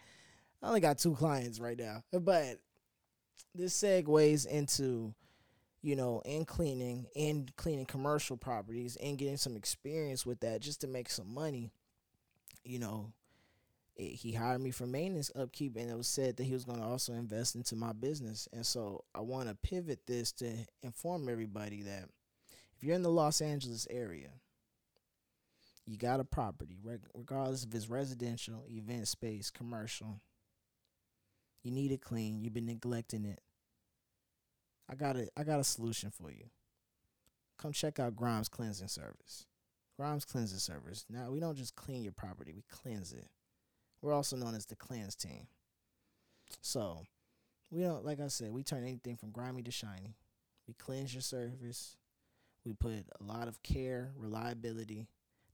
I 0.62 0.68
only 0.68 0.82
got 0.82 1.00
two 1.00 1.16
clients 1.16 1.60
right 1.60 1.78
now, 1.78 2.04
but 2.12 2.60
this 3.56 3.82
segues 3.82 4.46
into 4.46 5.14
you 5.88 5.96
know, 5.96 6.22
in 6.26 6.44
cleaning, 6.44 7.06
in 7.16 7.48
cleaning 7.56 7.86
commercial 7.86 8.36
properties, 8.36 8.98
and 8.98 9.18
getting 9.18 9.38
some 9.38 9.56
experience 9.56 10.26
with 10.26 10.42
that 10.42 10.60
just 10.60 10.82
to 10.82 10.88
make 10.88 11.10
some 11.10 11.34
money. 11.34 11.72
You 12.66 12.80
know, 12.80 13.14
it, 13.96 14.10
he 14.16 14.34
hired 14.34 14.60
me 14.60 14.72
for 14.72 14.86
maintenance 14.86 15.32
upkeep, 15.34 15.78
and 15.78 15.90
it 15.90 15.96
was 15.96 16.10
said 16.10 16.36
that 16.36 16.44
he 16.44 16.52
was 16.52 16.66
going 16.66 16.80
to 16.80 16.86
also 16.86 17.14
invest 17.14 17.56
into 17.56 17.78
my 17.78 17.94
business. 17.94 18.50
And 18.52 18.66
so 18.66 19.06
I 19.16 19.22
want 19.22 19.48
to 19.48 19.56
pivot 19.56 20.06
this 20.06 20.34
to 20.34 20.52
inform 20.84 21.30
everybody 21.30 21.84
that 21.84 22.10
if 22.76 22.84
you're 22.84 22.94
in 22.94 23.02
the 23.02 23.10
Los 23.10 23.40
Angeles 23.40 23.88
area, 23.90 24.32
you 25.86 25.96
got 25.96 26.20
a 26.20 26.26
property, 26.26 26.80
regardless 27.16 27.64
if 27.64 27.74
it's 27.74 27.90
residential, 27.90 28.66
event 28.70 29.08
space, 29.08 29.50
commercial. 29.50 30.20
You 31.64 31.72
need 31.72 31.94
it 31.94 32.02
clean. 32.02 32.42
You've 32.42 32.54
been 32.54 32.66
neglecting 32.66 33.24
it 33.24 33.40
I 34.90 34.96
got 34.96 35.16
a 35.18 35.28
I 35.38 35.44
got 35.44 35.60
a 35.60 35.64
solution 35.64 36.12
for 36.12 36.32
you. 36.32 36.46
Come 37.58 37.72
check 37.72 38.00
out 38.00 38.16
Grimes 38.16 38.50
Cleansing 38.50 38.88
Service. 38.88 39.46
Grimes 39.98 40.26
Cleansing 40.26 40.60
Service. 40.60 41.06
Now 41.10 41.32
we 41.32 41.40
don't 41.40 41.58
just 41.58 41.76
clean 41.76 42.04
your 42.04 42.14
property, 42.14 42.54
we 42.54 42.64
cleanse 42.70 43.14
it. 43.14 43.28
We're 44.02 44.14
also 44.14 44.36
known 44.36 44.56
as 44.56 44.66
the 44.66 44.76
cleanse 44.76 45.16
team. 45.16 45.48
So 46.62 47.06
we 47.72 47.82
don't 47.82 48.06
like 48.06 48.20
I 48.20 48.28
said, 48.28 48.52
we 48.52 48.64
turn 48.64 48.84
anything 48.84 49.16
from 49.16 49.32
grimy 49.32 49.64
to 49.64 49.72
shiny. 49.72 50.16
We 50.68 50.74
cleanse 50.74 51.14
your 51.14 51.22
surface. 51.22 51.98
We 52.66 52.74
put 52.74 52.92
a 52.92 53.24
lot 53.24 53.48
of 53.48 53.64
care, 53.64 54.12
reliability 54.18 55.08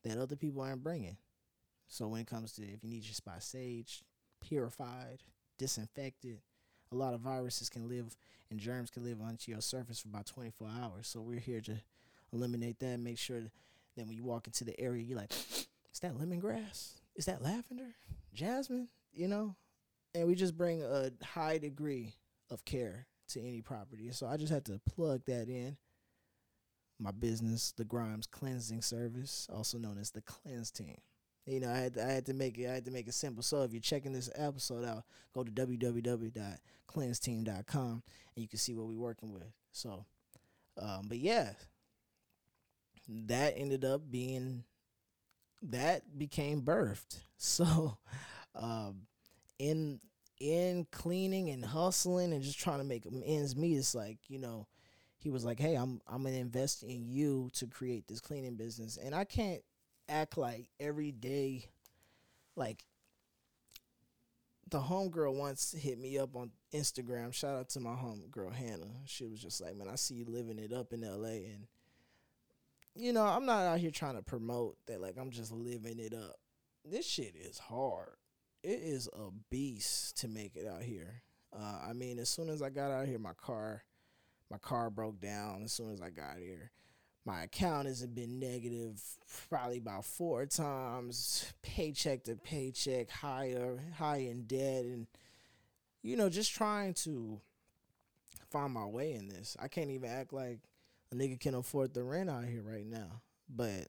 that 0.03 0.17
other 0.17 0.35
people 0.35 0.61
aren't 0.61 0.83
bringing. 0.83 1.17
So 1.87 2.07
when 2.07 2.21
it 2.21 2.27
comes 2.27 2.53
to 2.53 2.63
if 2.63 2.83
you 2.83 2.89
need 2.89 3.03
your 3.03 3.13
spot 3.13 3.39
saged, 3.39 4.01
purified, 4.41 5.23
disinfected, 5.57 6.39
a 6.93 6.97
lot 6.97 7.13
of 7.13 7.21
viruses 7.21 7.69
can 7.69 7.87
live 7.87 8.15
and 8.49 8.59
germs 8.59 8.89
can 8.89 9.03
live 9.03 9.21
onto 9.21 9.51
your 9.51 9.61
surface 9.61 9.99
for 9.99 10.09
about 10.09 10.25
24 10.25 10.67
hours. 10.81 11.07
So 11.07 11.21
we're 11.21 11.39
here 11.39 11.61
to 11.61 11.75
eliminate 12.31 12.79
that. 12.79 12.99
Make 12.99 13.17
sure 13.17 13.41
that 13.41 14.07
when 14.07 14.15
you 14.15 14.23
walk 14.23 14.47
into 14.47 14.63
the 14.63 14.79
area, 14.79 15.03
you're 15.03 15.17
like, 15.17 15.31
is 15.93 15.99
that 16.01 16.15
lemongrass? 16.15 16.93
Is 17.15 17.25
that 17.25 17.41
lavender? 17.41 17.95
Jasmine? 18.33 18.87
You 19.11 19.27
know? 19.27 19.55
And 20.15 20.27
we 20.27 20.35
just 20.35 20.57
bring 20.57 20.83
a 20.83 21.11
high 21.23 21.57
degree 21.57 22.13
of 22.51 22.63
care 22.65 23.07
to 23.29 23.41
any 23.41 23.61
property. 23.61 24.09
So 24.11 24.27
I 24.27 24.37
just 24.37 24.51
had 24.51 24.65
to 24.65 24.79
plug 24.95 25.21
that 25.25 25.47
in. 25.49 25.77
My 26.99 27.11
business, 27.11 27.73
the 27.75 27.83
Grimes 27.83 28.27
Cleansing 28.27 28.83
Service, 28.83 29.47
also 29.51 29.77
known 29.77 29.97
as 29.97 30.11
the 30.11 30.21
Cleanse 30.21 30.71
Team. 30.71 30.97
You 31.45 31.59
know, 31.59 31.69
I 31.69 31.77
had 31.77 31.93
to, 31.95 32.05
I 32.05 32.11
had 32.11 32.25
to 32.27 32.33
make 32.33 32.57
it 32.57 32.69
I 32.69 32.75
had 32.75 32.85
to 32.85 32.91
make 32.91 33.07
it 33.07 33.13
simple. 33.13 33.43
So 33.43 33.63
if 33.63 33.73
you're 33.73 33.81
checking 33.81 34.13
this 34.13 34.29
episode 34.35 34.85
out, 34.85 35.03
go 35.33 35.43
to 35.43 35.51
www.cleanseteam.com 35.51 38.03
and 38.35 38.41
you 38.41 38.47
can 38.47 38.59
see 38.59 38.73
what 38.73 38.87
we're 38.87 38.97
working 38.97 39.33
with. 39.33 39.51
So, 39.71 40.05
um, 40.81 41.01
but 41.07 41.17
yeah, 41.17 41.51
that 43.07 43.55
ended 43.57 43.83
up 43.83 44.09
being 44.09 44.63
that 45.63 46.17
became 46.17 46.61
birthed. 46.61 47.17
So, 47.45 47.97
um, 48.55 49.01
in 49.59 49.99
in 50.39 50.87
cleaning 50.93 51.49
and 51.49 51.65
hustling 51.65 52.31
and 52.31 52.41
just 52.41 52.57
trying 52.57 52.77
to 52.77 52.85
make 52.85 53.05
ends 53.25 53.53
meet, 53.53 53.75
it's 53.75 53.93
like 53.93 54.17
you 54.29 54.39
know, 54.39 54.65
he 55.17 55.29
was 55.29 55.43
like, 55.43 55.59
"Hey, 55.59 55.75
I'm 55.75 55.99
I'm 56.07 56.23
gonna 56.23 56.37
invest 56.37 56.83
in 56.83 57.09
you 57.09 57.49
to 57.55 57.67
create 57.67 58.07
this 58.07 58.21
cleaning 58.21 58.55
business," 58.55 58.95
and 58.95 59.13
I 59.13 59.25
can't 59.25 59.61
act 60.13 60.37
like 60.37 60.67
every 60.79 61.11
day, 61.11 61.65
like 62.55 62.85
the 64.69 64.79
homegirl 64.79 65.35
once 65.35 65.73
hit 65.77 65.99
me 65.99 66.17
up 66.17 66.35
on 66.35 66.51
Instagram. 66.73 67.33
Shout 67.33 67.55
out 67.55 67.69
to 67.69 67.79
my 67.79 67.91
homegirl 67.91 68.53
Hannah. 68.53 69.01
She 69.05 69.25
was 69.25 69.41
just 69.41 69.61
like, 69.61 69.75
"Man, 69.75 69.87
I 69.87 69.95
see 69.95 70.15
you 70.15 70.25
living 70.25 70.59
it 70.59 70.71
up 70.71 70.93
in 70.93 71.03
L.A." 71.03 71.45
and 71.45 71.67
you 72.95 73.11
know, 73.11 73.23
I'm 73.23 73.45
not 73.45 73.65
out 73.65 73.79
here 73.79 73.91
trying 73.91 74.15
to 74.15 74.21
promote 74.21 74.77
that. 74.85 75.01
Like, 75.01 75.15
I'm 75.17 75.31
just 75.31 75.51
living 75.51 75.99
it 75.99 76.13
up. 76.13 76.35
This 76.85 77.07
shit 77.07 77.35
is 77.35 77.57
hard. 77.57 78.15
It 78.63 78.79
is 78.83 79.09
a 79.13 79.31
beast 79.49 80.17
to 80.19 80.27
make 80.27 80.55
it 80.55 80.67
out 80.67 80.83
here. 80.83 81.23
Uh, 81.57 81.79
I 81.89 81.93
mean, 81.93 82.19
as 82.19 82.29
soon 82.29 82.49
as 82.49 82.61
I 82.61 82.69
got 82.69 82.91
out 82.91 83.07
here, 83.07 83.19
my 83.19 83.33
car, 83.33 83.83
my 84.49 84.57
car 84.57 84.89
broke 84.89 85.19
down. 85.19 85.63
As 85.63 85.73
soon 85.73 85.91
as 85.91 86.01
I 86.01 86.09
got 86.09 86.37
here, 86.37 86.71
my 87.25 87.43
account 87.43 87.87
has 87.87 88.05
been 88.05 88.39
negative 88.39 89.01
probably 89.49 89.77
about 89.77 90.05
four 90.05 90.45
times, 90.45 91.53
paycheck 91.61 92.23
to 92.25 92.35
paycheck, 92.35 93.09
higher, 93.09 93.79
high 93.97 94.17
in 94.17 94.43
debt, 94.43 94.83
and 94.83 95.07
you 96.01 96.17
know, 96.17 96.29
just 96.29 96.53
trying 96.53 96.93
to 96.93 97.39
find 98.49 98.73
my 98.73 98.85
way 98.85 99.13
in 99.13 99.29
this. 99.29 99.55
I 99.59 99.69
can't 99.69 99.89
even 99.89 100.09
act 100.09 100.33
like 100.33 100.59
a 101.11 101.15
nigga 101.15 101.39
can 101.39 101.55
afford 101.55 101.93
the 101.93 102.03
rent 102.03 102.29
out 102.29 102.43
here 102.45 102.61
right 102.61 102.85
now, 102.85 103.21
but 103.49 103.87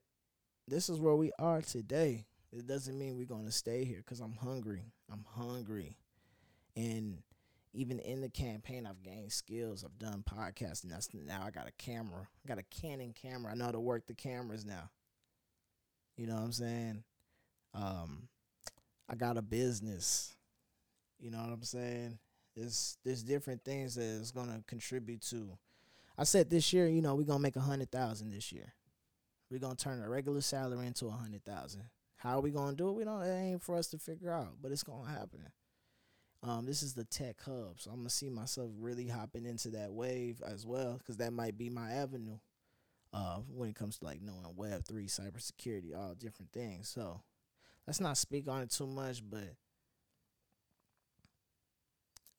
this 0.69 0.89
is 0.89 1.01
where 1.01 1.17
we 1.17 1.33
are 1.39 1.61
today. 1.61 2.27
It 2.53 2.69
doesn't 2.69 2.97
mean 2.97 3.17
we're 3.17 3.27
gonna 3.27 3.51
stay 3.51 3.85
here 3.85 3.99
because 3.99 4.21
I'm 4.21 4.37
hungry. 4.37 4.93
I'm 5.13 5.25
hungry, 5.35 5.97
and 6.77 7.19
even 7.75 7.99
in 7.99 8.21
the 8.21 8.29
campaign, 8.29 8.87
I've 8.87 9.03
gained 9.03 9.33
skills. 9.33 9.85
I've 9.85 9.99
done 9.99 10.23
podcasting. 10.25 10.91
That's 10.91 11.09
now 11.13 11.43
I 11.45 11.51
got 11.51 11.69
a 11.69 11.73
camera. 11.73 12.29
I 12.45 12.49
got 12.49 12.59
a 12.59 12.63
Canon 12.63 13.13
camera. 13.13 13.51
I 13.51 13.57
know 13.57 13.65
how 13.67 13.73
to 13.73 13.81
work 13.81 14.07
the 14.07 14.15
cameras 14.15 14.65
now. 14.65 14.91
You 16.17 16.29
know 16.29 16.35
what 16.35 16.45
I'm 16.45 16.53
saying? 16.53 17.03
Um, 17.75 18.29
I 19.09 19.17
got 19.17 19.37
a 19.37 19.43
business. 19.43 20.37
You 21.19 21.33
know 21.33 21.39
what 21.39 21.53
I'm 21.53 21.65
saying? 21.65 22.19
There's 22.57 22.97
there's 23.05 23.25
different 23.25 23.65
things 23.65 23.97
that 23.97 24.05
is 24.05 24.31
gonna 24.31 24.63
contribute 24.69 25.23
to. 25.31 25.59
I 26.17 26.23
said 26.23 26.49
this 26.49 26.73
year, 26.73 26.87
you 26.87 27.03
know, 27.03 27.17
we're 27.17 27.25
gonna 27.25 27.41
make 27.41 27.57
a 27.57 27.61
hundred 27.61 27.91
thousand 27.91 28.31
this 28.31 28.53
year. 28.53 28.73
We're 29.51 29.59
gonna 29.59 29.75
turn 29.75 30.01
a 30.01 30.09
regular 30.09 30.41
salary 30.41 30.87
into 30.87 31.07
a 31.07 31.11
hundred 31.11 31.45
thousand. 31.45 31.83
How 32.17 32.39
are 32.39 32.41
we 32.41 32.53
gonna 32.53 32.77
do 32.77 32.89
it? 32.91 32.95
We 32.95 33.05
don't. 33.05 33.23
It 33.23 33.35
ain't 33.35 33.63
for 33.63 33.75
us 33.77 33.89
to 33.89 33.99
figure 33.99 34.31
out, 34.31 34.55
but 34.63 34.71
it's 34.71 34.85
gonna 34.85 35.11
happen. 35.11 35.49
Um, 36.47 36.67
this 36.67 36.83
is 36.83 36.93
the 36.93 37.05
tech 37.05 37.37
hub, 37.43 37.81
so 37.81 37.91
I'm 37.91 38.01
gonna 38.01 38.11
see 38.11 38.29
myself 38.29 38.71
really 38.79 39.09
hopping 39.09 39.47
into 39.47 39.71
that 39.71 39.95
wave 39.95 40.43
as 40.47 40.67
well, 40.67 40.99
because 40.99 41.17
that 41.17 41.33
might 41.33 41.57
be 41.57 41.71
my 41.71 41.91
avenue. 41.93 42.39
Uh, 43.15 43.37
when 43.49 43.71
it 43.71 43.77
comes 43.77 43.99
to 43.99 44.05
like 44.05 44.21
knowing 44.21 44.55
Web 44.55 44.85
three, 44.85 45.07
cybersecurity, 45.07 45.97
all 45.97 46.15
different 46.15 46.53
things. 46.53 46.89
So 46.89 47.23
let's 47.87 48.01
not 48.01 48.19
speak 48.19 48.47
on 48.47 48.63
it 48.63 48.71
too 48.73 48.87
much, 48.87 49.23
but 49.29 49.55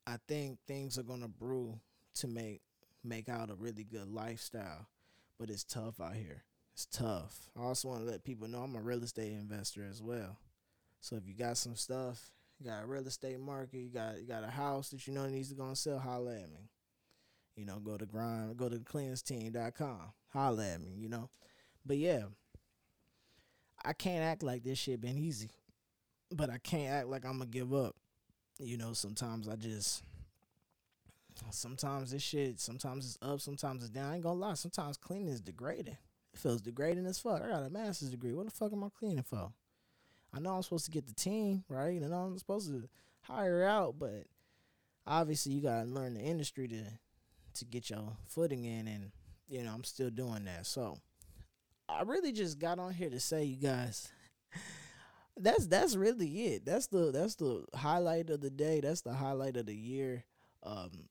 I 0.06 0.18
think 0.28 0.60
things 0.68 1.00
are 1.00 1.04
gonna 1.04 1.28
brew 1.28 1.80
to 2.16 2.28
make 2.28 2.62
make 3.04 3.28
out 3.28 3.50
a 3.50 3.56
really 3.56 3.86
good 3.86 4.08
lifestyle, 4.08 4.88
but 5.40 5.50
it's 5.50 5.64
tough 5.64 6.00
out 6.00 6.16
here. 6.16 6.44
It's 6.74 6.86
tough. 6.86 7.50
I 7.58 7.64
also 7.64 7.88
want 7.88 8.02
to 8.02 8.12
let 8.12 8.24
people 8.24 8.48
know 8.48 8.60
I'm 8.60 8.76
a 8.76 8.82
real 8.82 9.02
estate 9.02 9.32
investor 9.32 9.88
as 9.90 10.04
well. 10.04 10.38
So 11.00 11.16
if 11.16 11.26
you 11.28 11.34
got 11.34 11.58
some 11.58 11.76
stuff 11.76 12.32
you 12.60 12.70
got 12.70 12.84
a 12.84 12.86
real 12.86 13.06
estate 13.06 13.40
market, 13.40 13.78
you 13.78 13.90
got 13.90 14.20
you 14.20 14.28
got 14.28 14.44
a 14.44 14.50
house 14.50 14.90
that 14.90 15.06
you 15.08 15.14
know 15.14 15.28
needs 15.28 15.50
to 15.50 15.56
go 15.56 15.66
and 15.66 15.78
sell, 15.78 16.00
holla 16.00 16.36
at 16.36 16.52
me. 16.52 16.70
You 17.56 17.66
know, 17.66 17.80
go 17.80 17.98
to 17.98 18.06
grind, 18.06 18.58
go 18.58 18.70
to 18.70 18.78
cleanseteam.com, 18.78 20.00
holla 20.30 20.68
at 20.68 20.82
me, 20.82 20.92
you 20.98 21.10
know. 21.10 21.30
But 21.86 21.98
yeah, 21.98 22.24
I 23.84 23.94
can't 23.94 24.24
act 24.24 24.44
like 24.44 24.64
this 24.64 24.80
shit 24.80 25.02
been 25.02 25.18
easy. 25.18 25.52
But 26.32 26.50
I 26.50 26.58
can't 26.58 26.92
act 26.92 27.08
like 27.08 27.26
I'm 27.26 27.38
gonna 27.38 27.50
give 27.50 27.74
up. 27.74 27.96
You 28.60 28.78
know, 28.78 28.94
sometimes 28.94 29.48
I 29.48 29.56
just 29.56 30.04
sometimes 31.52 32.12
this 32.12 32.24
shit, 32.24 32.60
sometimes 32.60 33.06
it's 33.06 33.18
up, 33.22 33.42
sometimes 33.42 33.84
it's 33.84 33.92
down. 33.92 34.12
I 34.12 34.16
ain't 34.16 34.24
gonna 34.24 34.40
lie. 34.40 34.54
Sometimes 34.56 34.98
cleaning 34.98 35.28
is 35.28 35.42
degrading. 35.42 35.98
It 36.34 36.40
feels 36.40 36.62
degrading 36.62 37.06
as 37.06 37.20
fuck. 37.20 37.42
I 37.42 37.48
got 37.48 37.64
a 37.64 37.70
master's 37.70 38.10
degree. 38.10 38.34
What 38.34 38.46
the 38.46 38.52
fuck 38.52 38.74
am 38.74 38.84
I 38.84 38.88
cleaning 38.98 39.24
for? 39.24 39.52
I 40.36 40.40
know 40.40 40.52
I'm 40.52 40.64
supposed 40.64 40.86
to 40.86 40.92
get 40.92 41.08
the 41.08 41.14
team 41.14 41.64
right, 41.70 42.02
and 42.02 42.14
I'm 42.14 42.38
supposed 42.38 42.70
to 42.70 42.90
hire 43.22 43.64
out, 43.64 43.96
but 43.98 44.26
obviously 45.08 45.54
you 45.54 45.62
gotta 45.62 45.88
learn 45.88 46.14
the 46.16 46.22
industry 46.22 46.68
to 46.68 46.84
to 47.56 47.66
get 47.66 47.90
your 47.90 48.18
footing 48.28 48.66
in, 48.66 48.88
and 48.88 49.12
you 49.48 49.64
know 49.64 49.72
I'm 49.74 49.86
still 49.86 50.10
doing 50.10 50.46
that. 50.46 50.66
So 50.66 50.98
I 51.88 52.02
really 52.02 52.34
just 52.34 52.60
got 52.60 52.80
on 52.80 52.94
here 52.94 53.10
to 53.10 53.20
say, 53.20 53.44
you 53.44 53.58
guys. 53.58 54.12
That's 55.38 55.68
that's 55.68 55.98
really 55.98 56.30
it. 56.46 56.66
That's 56.66 56.88
the 56.88 57.12
that's 57.12 57.36
the 57.36 57.66
highlight 57.74 58.30
of 58.30 58.40
the 58.40 58.50
day. 58.50 58.80
That's 58.80 59.02
the 59.02 59.12
highlight 59.12 59.58
of 59.58 59.66
the 59.66 59.76
year. 59.76 60.24
Um, 60.64 61.10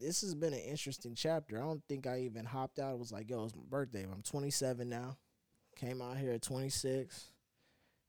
this 0.00 0.22
has 0.22 0.34
been 0.34 0.54
an 0.54 0.60
interesting 0.60 1.14
chapter. 1.14 1.58
I 1.58 1.60
don't 1.60 1.82
think 1.90 2.06
I 2.06 2.20
even 2.20 2.46
hopped 2.46 2.78
out. 2.78 2.94
It 2.94 2.98
was 2.98 3.12
like, 3.12 3.28
yo, 3.28 3.44
it's 3.44 3.54
my 3.54 3.60
birthday. 3.68 4.04
I'm 4.04 4.22
27 4.22 4.88
now. 4.88 5.18
Came 5.76 6.00
out 6.00 6.16
here 6.16 6.32
at 6.32 6.40
26. 6.40 7.26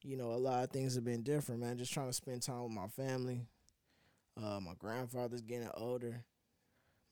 You 0.03 0.17
know, 0.17 0.31
a 0.31 0.35
lot 0.35 0.63
of 0.63 0.71
things 0.71 0.95
have 0.95 1.05
been 1.05 1.21
different, 1.21 1.61
man. 1.61 1.77
Just 1.77 1.93
trying 1.93 2.07
to 2.07 2.13
spend 2.13 2.41
time 2.41 2.63
with 2.63 2.71
my 2.71 2.87
family. 2.87 3.45
Uh, 4.41 4.59
my 4.59 4.73
grandfather's 4.79 5.41
getting 5.41 5.69
older. 5.75 6.23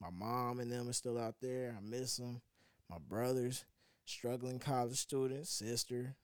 My 0.02 0.10
mom 0.10 0.60
and 0.60 0.72
them 0.72 0.90
are 0.90 0.94
still 0.94 1.20
out 1.20 1.36
there. 1.42 1.76
I 1.78 1.82
miss 1.82 2.18
them. 2.18 2.42
My 2.90 2.98
brothers, 2.98 3.66
struggling 4.06 4.58
college 4.58 4.98
students, 4.98 5.52
sister, 5.52 6.16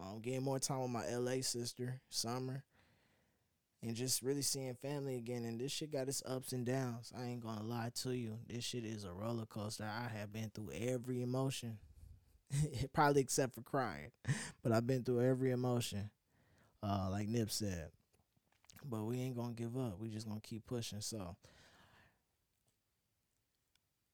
um, 0.00 0.20
getting 0.20 0.44
more 0.44 0.58
time 0.58 0.82
with 0.82 0.90
my 0.90 1.06
LA 1.08 1.40
sister, 1.40 2.00
Summer, 2.10 2.62
and 3.82 3.96
just 3.96 4.22
really 4.22 4.42
seeing 4.42 4.74
family 4.74 5.16
again. 5.16 5.44
And 5.44 5.60
this 5.60 5.72
shit 5.72 5.90
got 5.90 6.08
its 6.08 6.22
ups 6.26 6.52
and 6.52 6.66
downs. 6.66 7.12
I 7.18 7.24
ain't 7.24 7.42
gonna 7.42 7.62
lie 7.62 7.90
to 8.02 8.12
you. 8.12 8.38
This 8.48 8.64
shit 8.64 8.84
is 8.84 9.04
a 9.04 9.12
roller 9.12 9.46
coaster. 9.46 9.84
I 9.84 10.08
have 10.16 10.32
been 10.32 10.50
through 10.50 10.70
every 10.72 11.22
emotion, 11.22 11.78
probably 12.92 13.22
except 13.22 13.54
for 13.54 13.62
crying, 13.62 14.10
but 14.62 14.72
I've 14.72 14.86
been 14.86 15.04
through 15.04 15.22
every 15.22 15.50
emotion, 15.50 16.10
uh, 16.82 17.08
like 17.10 17.28
Nip 17.28 17.50
said. 17.50 17.90
But 18.84 19.04
we 19.04 19.20
ain't 19.20 19.36
gonna 19.36 19.54
give 19.54 19.76
up. 19.76 19.98
We 19.98 20.08
just 20.08 20.28
gonna 20.28 20.40
keep 20.40 20.66
pushing. 20.66 21.00
So. 21.00 21.36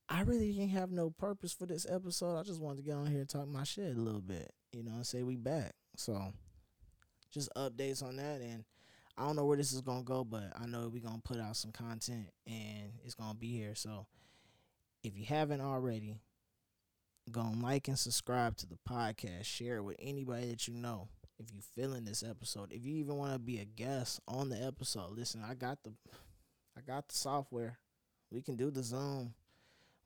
I 0.06 0.20
really 0.20 0.52
didn't 0.52 0.70
have 0.70 0.92
no 0.92 1.10
purpose 1.10 1.54
for 1.54 1.64
this 1.64 1.86
episode. 1.88 2.38
I 2.38 2.42
just 2.42 2.60
wanted 2.60 2.76
to 2.76 2.82
get 2.82 2.94
on 2.94 3.06
here 3.06 3.20
and 3.20 3.28
talk 3.28 3.48
my 3.48 3.64
shit 3.64 3.96
a 3.96 4.00
little 4.00 4.20
bit, 4.20 4.52
you 4.70 4.82
know, 4.82 4.92
and 4.92 5.06
say 5.06 5.22
we 5.22 5.36
back. 5.36 5.72
So, 5.96 6.32
just 7.32 7.48
updates 7.56 8.02
on 8.02 8.16
that, 8.16 8.42
and 8.42 8.64
I 9.16 9.26
don't 9.26 9.36
know 9.36 9.46
where 9.46 9.56
this 9.56 9.72
is 9.72 9.80
gonna 9.80 10.02
go, 10.02 10.22
but 10.22 10.52
I 10.60 10.66
know 10.66 10.90
we're 10.92 11.02
gonna 11.02 11.22
put 11.24 11.40
out 11.40 11.56
some 11.56 11.72
content, 11.72 12.28
and 12.46 12.92
it's 13.02 13.14
gonna 13.14 13.34
be 13.34 13.56
here. 13.56 13.74
So, 13.74 14.06
if 15.02 15.16
you 15.16 15.24
haven't 15.24 15.62
already, 15.62 16.20
go 17.31 17.40
and 17.43 17.62
like 17.62 17.88
and 17.88 17.99
subscribe 17.99 18.57
to 18.59 18.66
the 18.66 18.78
podcast. 18.88 19.45
Share 19.45 19.76
it 19.76 19.83
with 19.83 19.97
anybody 19.99 20.49
that 20.50 20.69
you 20.69 20.75
know. 20.75 21.09
If 21.38 21.52
you 21.52 21.61
feeling 21.75 22.04
this 22.04 22.23
episode, 22.23 22.73
if 22.73 22.85
you 22.85 22.95
even 22.97 23.16
want 23.16 23.33
to 23.33 23.40
be 23.40 23.59
a 23.59 23.64
guest 23.64 24.21
on 24.28 24.50
the 24.50 24.64
episode, 24.64 25.19
listen, 25.19 25.43
I 25.45 25.54
got 25.54 25.83
the, 25.83 25.93
I 26.78 26.81
got 26.81 27.09
the 27.09 27.14
software. 27.16 27.78
We 28.31 28.40
can 28.40 28.57
do 28.57 28.71
the 28.71 28.85
Zoom 28.85 29.35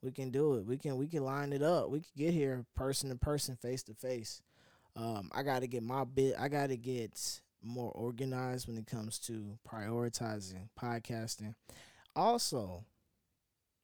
we 0.02 0.12
can 0.12 0.30
do 0.30 0.54
it. 0.54 0.66
We 0.66 0.76
can 0.76 0.96
we 0.96 1.08
can 1.08 1.24
line 1.24 1.52
it 1.52 1.62
up. 1.62 1.90
We 1.90 2.00
can 2.00 2.10
get 2.16 2.34
here 2.34 2.64
person 2.74 3.10
to 3.10 3.16
person, 3.16 3.56
face 3.56 3.82
to 3.84 3.94
face. 3.94 4.42
Um, 4.96 5.30
I 5.32 5.42
got 5.42 5.60
to 5.60 5.66
get 5.66 5.82
my 5.82 6.04
bit. 6.04 6.34
I 6.38 6.48
got 6.48 6.68
to 6.68 6.76
get 6.76 7.40
more 7.62 7.90
organized 7.92 8.68
when 8.68 8.76
it 8.76 8.86
comes 8.86 9.18
to 9.20 9.58
prioritizing 9.68 10.68
podcasting. 10.80 11.54
Also, 12.14 12.84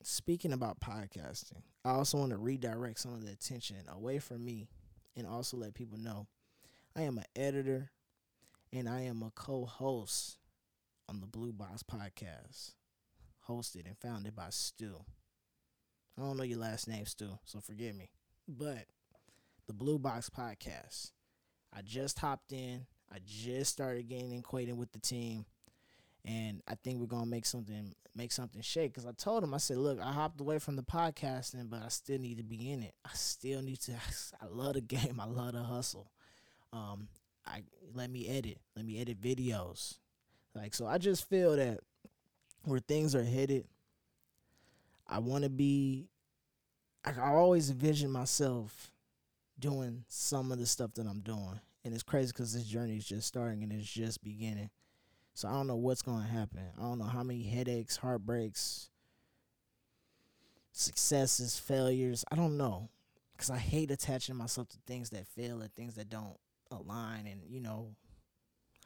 speaking 0.02 0.52
about 0.52 0.80
podcasting, 0.80 1.62
I 1.84 1.90
also 1.90 2.18
want 2.18 2.30
to 2.30 2.38
redirect 2.38 2.98
some 3.00 3.14
of 3.14 3.24
the 3.24 3.32
attention 3.32 3.76
away 3.88 4.18
from 4.18 4.44
me 4.44 4.68
and 5.16 5.26
also 5.26 5.56
let 5.56 5.74
people 5.74 5.98
know 5.98 6.26
I 6.96 7.02
am 7.02 7.18
an 7.18 7.24
editor 7.36 7.90
and 8.72 8.88
I 8.88 9.02
am 9.02 9.22
a 9.22 9.30
co-host 9.30 10.38
on 11.08 11.20
the 11.20 11.26
Blue 11.26 11.52
Box 11.52 11.82
podcast, 11.82 12.74
hosted 13.48 13.86
and 13.86 13.98
founded 13.98 14.34
by 14.34 14.46
Stu. 14.50 15.04
I 16.16 16.22
don't 16.22 16.36
know 16.36 16.44
your 16.44 16.60
last 16.60 16.88
name, 16.88 17.04
Stu, 17.06 17.38
so 17.44 17.60
forgive 17.60 17.94
me. 17.94 18.10
But 18.48 18.86
the 19.66 19.72
Blue 19.72 19.98
Box 19.98 20.30
Podcast. 20.30 21.10
I 21.72 21.82
just 21.82 22.18
hopped 22.18 22.52
in. 22.52 22.86
I 23.12 23.18
just 23.24 23.72
started 23.72 24.08
getting 24.08 24.36
acquainted 24.38 24.76
with 24.76 24.92
the 24.92 24.98
team, 24.98 25.46
and 26.24 26.62
I 26.66 26.74
think 26.76 27.00
we're 27.00 27.06
gonna 27.06 27.26
make 27.26 27.46
something 27.46 27.94
make 28.16 28.32
something 28.32 28.62
shake. 28.62 28.94
Cause 28.94 29.06
I 29.06 29.12
told 29.12 29.42
him, 29.42 29.54
I 29.54 29.58
said, 29.58 29.76
look, 29.76 30.00
I 30.00 30.12
hopped 30.12 30.40
away 30.40 30.58
from 30.58 30.76
the 30.76 30.82
podcasting, 30.82 31.68
but 31.68 31.82
I 31.82 31.88
still 31.88 32.18
need 32.18 32.38
to 32.38 32.44
be 32.44 32.70
in 32.70 32.82
it. 32.82 32.94
I 33.04 33.10
still 33.14 33.60
need 33.62 33.80
to. 33.82 33.92
I 34.42 34.46
love 34.46 34.74
the 34.74 34.80
game. 34.80 35.20
I 35.20 35.26
love 35.26 35.52
the 35.52 35.62
hustle. 35.62 36.10
Um, 36.72 37.08
I 37.46 37.62
let 37.92 38.10
me 38.10 38.28
edit. 38.28 38.58
Let 38.76 38.86
me 38.86 39.00
edit 39.00 39.20
videos. 39.20 39.98
Like 40.54 40.74
so, 40.74 40.86
I 40.86 40.98
just 40.98 41.28
feel 41.28 41.56
that 41.56 41.80
where 42.64 42.80
things 42.80 43.14
are 43.14 43.24
headed 43.24 43.66
I 45.06 45.18
want 45.18 45.44
to 45.44 45.50
be. 45.50 46.08
I 47.04 47.12
always 47.20 47.70
envision 47.70 48.10
myself 48.10 48.90
doing 49.58 50.04
some 50.08 50.50
of 50.50 50.58
the 50.58 50.66
stuff 50.66 50.94
that 50.94 51.06
I'm 51.06 51.20
doing, 51.20 51.60
and 51.84 51.92
it's 51.92 52.02
crazy 52.02 52.32
because 52.32 52.54
this 52.54 52.64
journey 52.64 52.96
is 52.96 53.04
just 53.04 53.28
starting 53.28 53.62
and 53.62 53.72
it's 53.72 53.90
just 53.90 54.24
beginning. 54.24 54.70
So 55.34 55.48
I 55.48 55.52
don't 55.52 55.66
know 55.66 55.76
what's 55.76 56.02
going 56.02 56.22
to 56.22 56.28
happen. 56.30 56.62
I 56.78 56.82
don't 56.82 56.98
know 56.98 57.04
how 57.04 57.24
many 57.24 57.42
headaches, 57.42 57.96
heartbreaks, 57.96 58.88
successes, 60.72 61.58
failures. 61.58 62.24
I 62.30 62.36
don't 62.36 62.56
know 62.56 62.88
because 63.32 63.50
I 63.50 63.58
hate 63.58 63.90
attaching 63.90 64.36
myself 64.36 64.68
to 64.70 64.78
things 64.86 65.10
that 65.10 65.26
fail 65.26 65.60
and 65.60 65.74
things 65.74 65.96
that 65.96 66.08
don't 66.08 66.36
align. 66.70 67.26
And 67.26 67.42
you 67.48 67.60
know, 67.60 67.96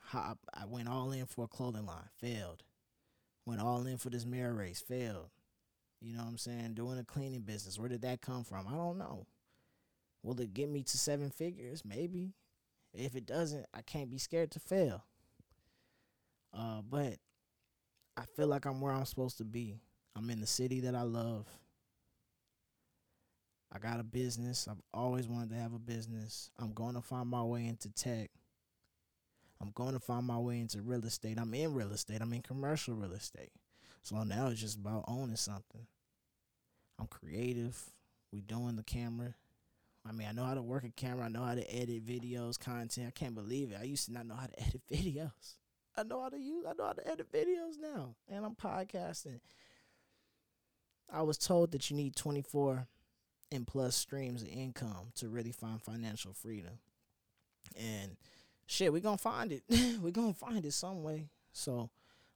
how 0.07 0.37
I 0.55 0.65
went 0.65 0.89
all 0.89 1.13
in 1.13 1.27
for 1.27 1.45
a 1.45 1.49
clothing 1.49 1.85
line, 1.87 2.09
failed. 2.19 2.63
Went 3.45 3.61
all 3.61 3.87
in 3.87 3.99
for 3.99 4.09
this 4.11 4.25
mirror 4.25 4.55
race, 4.55 4.81
failed. 4.81 5.29
You 6.01 6.15
know 6.15 6.23
what 6.23 6.29
I'm 6.29 6.39
saying? 6.39 6.75
Doing 6.75 6.99
a 6.99 7.05
cleaning 7.05 7.41
business. 7.41 7.79
Where 7.79 7.89
did 7.89 8.03
that 8.03 8.23
come 8.23 8.45
from? 8.45 8.67
I 8.67 8.73
don't 8.73 8.99
know. 8.99 9.27
Will 10.23 10.41
it 10.41 10.55
get 10.55 10.71
me 10.71 10.83
to 10.83 10.99
seven 10.99 11.31
figures? 11.31 11.85
Maybe. 11.85 12.33
If 12.95 13.15
it 13.17 13.27
doesn't, 13.27 13.67
I 13.75 13.83
can't 13.83 14.11
be 14.11 14.19
scared 14.19 14.51
to 14.53 14.61
fail. 14.61 15.05
Uh, 16.59 16.83
but 16.89 17.15
I 18.17 18.25
feel 18.37 18.49
like 18.49 18.67
I'm 18.67 18.81
where 18.81 18.93
I'm 18.93 19.05
supposed 19.05 19.39
to 19.39 19.45
be. 19.45 19.79
I'm 20.17 20.29
in 20.31 20.41
the 20.41 20.47
city 20.47 20.81
that 20.81 20.95
I 20.95 21.03
love. 21.03 21.47
I 23.73 23.79
got 23.79 24.01
a 24.01 24.05
business. 24.05 24.67
I've 24.69 24.83
always 24.93 25.29
wanted 25.29 25.51
to 25.51 25.57
have 25.57 25.75
a 25.75 25.79
business. 25.79 26.51
I'm 26.59 26.73
going 26.73 26.95
to 26.95 27.01
find 27.01 27.29
my 27.29 27.43
way 27.43 27.67
into 27.67 27.91
tech. 27.91 28.31
I'm 29.61 29.71
going 29.75 29.93
to 29.93 30.01
find 30.01 30.27
my 30.27 30.39
way 30.39 30.61
into 30.61 30.83
real 30.83 31.05
estate. 31.05 31.39
I'm 31.39 31.55
in 31.55 31.75
real 31.75 31.93
estate. 31.93 32.21
I'm 32.21 32.33
in 32.33 32.43
commercial 32.43 32.95
real 32.95 33.13
estate. 33.13 33.53
So 34.03 34.23
now 34.25 34.49
it's 34.49 34.61
just 34.61 34.79
about 34.79 35.05
owning 35.07 35.37
something. 35.37 35.87
I'm 36.99 37.07
creative. 37.07 37.79
We 38.33 38.41
doing 38.41 38.77
the 38.77 38.83
camera. 38.83 39.35
I 40.09 40.13
mean, 40.13 40.27
I 40.29 40.33
know 40.33 40.45
how 40.45 40.55
to 40.55 40.63
work 40.63 40.85
a 40.85 40.91
camera. 40.91 41.27
I 41.27 41.29
know 41.29 41.45
how 41.45 41.55
to 41.55 41.75
edit 41.75 42.07
videos, 42.07 42.59
content. 42.59 43.09
I 43.09 43.11
can't 43.11 43.35
believe 43.35 43.73
it. 43.73 43.79
I 43.81 43.85
used 43.85 44.07
to 44.07 44.13
not 44.13 44.27
know 44.27 44.35
how 44.35 44.47
to 44.47 44.61
edit 44.67 44.83
videos. 44.91 45.57
I 45.99 46.05
know 46.05 46.23
how 46.23 46.29
to 46.29 46.39
use. 46.39 46.65
I 46.65 46.75
know 46.75 46.87
how 46.87 46.93
to 46.93 47.09
edit 47.09 47.33
videos 47.33 47.79
now, 47.81 48.15
and 48.29 48.45
I'm 48.45 48.55
podcasting. 48.55 49.41
I 51.13 51.23
was 51.23 51.39
told 51.39 51.73
that 51.73 51.91
you 51.91 51.97
need 51.97 52.15
24 52.15 52.87
and 53.51 53.67
plus 53.67 53.97
streams 53.97 54.43
of 54.43 54.49
income 54.49 55.11
to 55.17 55.29
really 55.29 55.51
find 55.51 55.83
financial 55.83 56.33
freedom. 56.35 56.79
And 57.77 58.17
shit, 58.67 58.93
we're 58.93 59.01
gonna 59.01 59.19
find 59.19 59.51
it. 59.51 59.63
we're 60.01 60.13
gonna 60.13 60.35
find 60.35 60.65
it 60.65 60.73
some 60.73 61.03
way. 61.03 61.31
So 61.53 61.91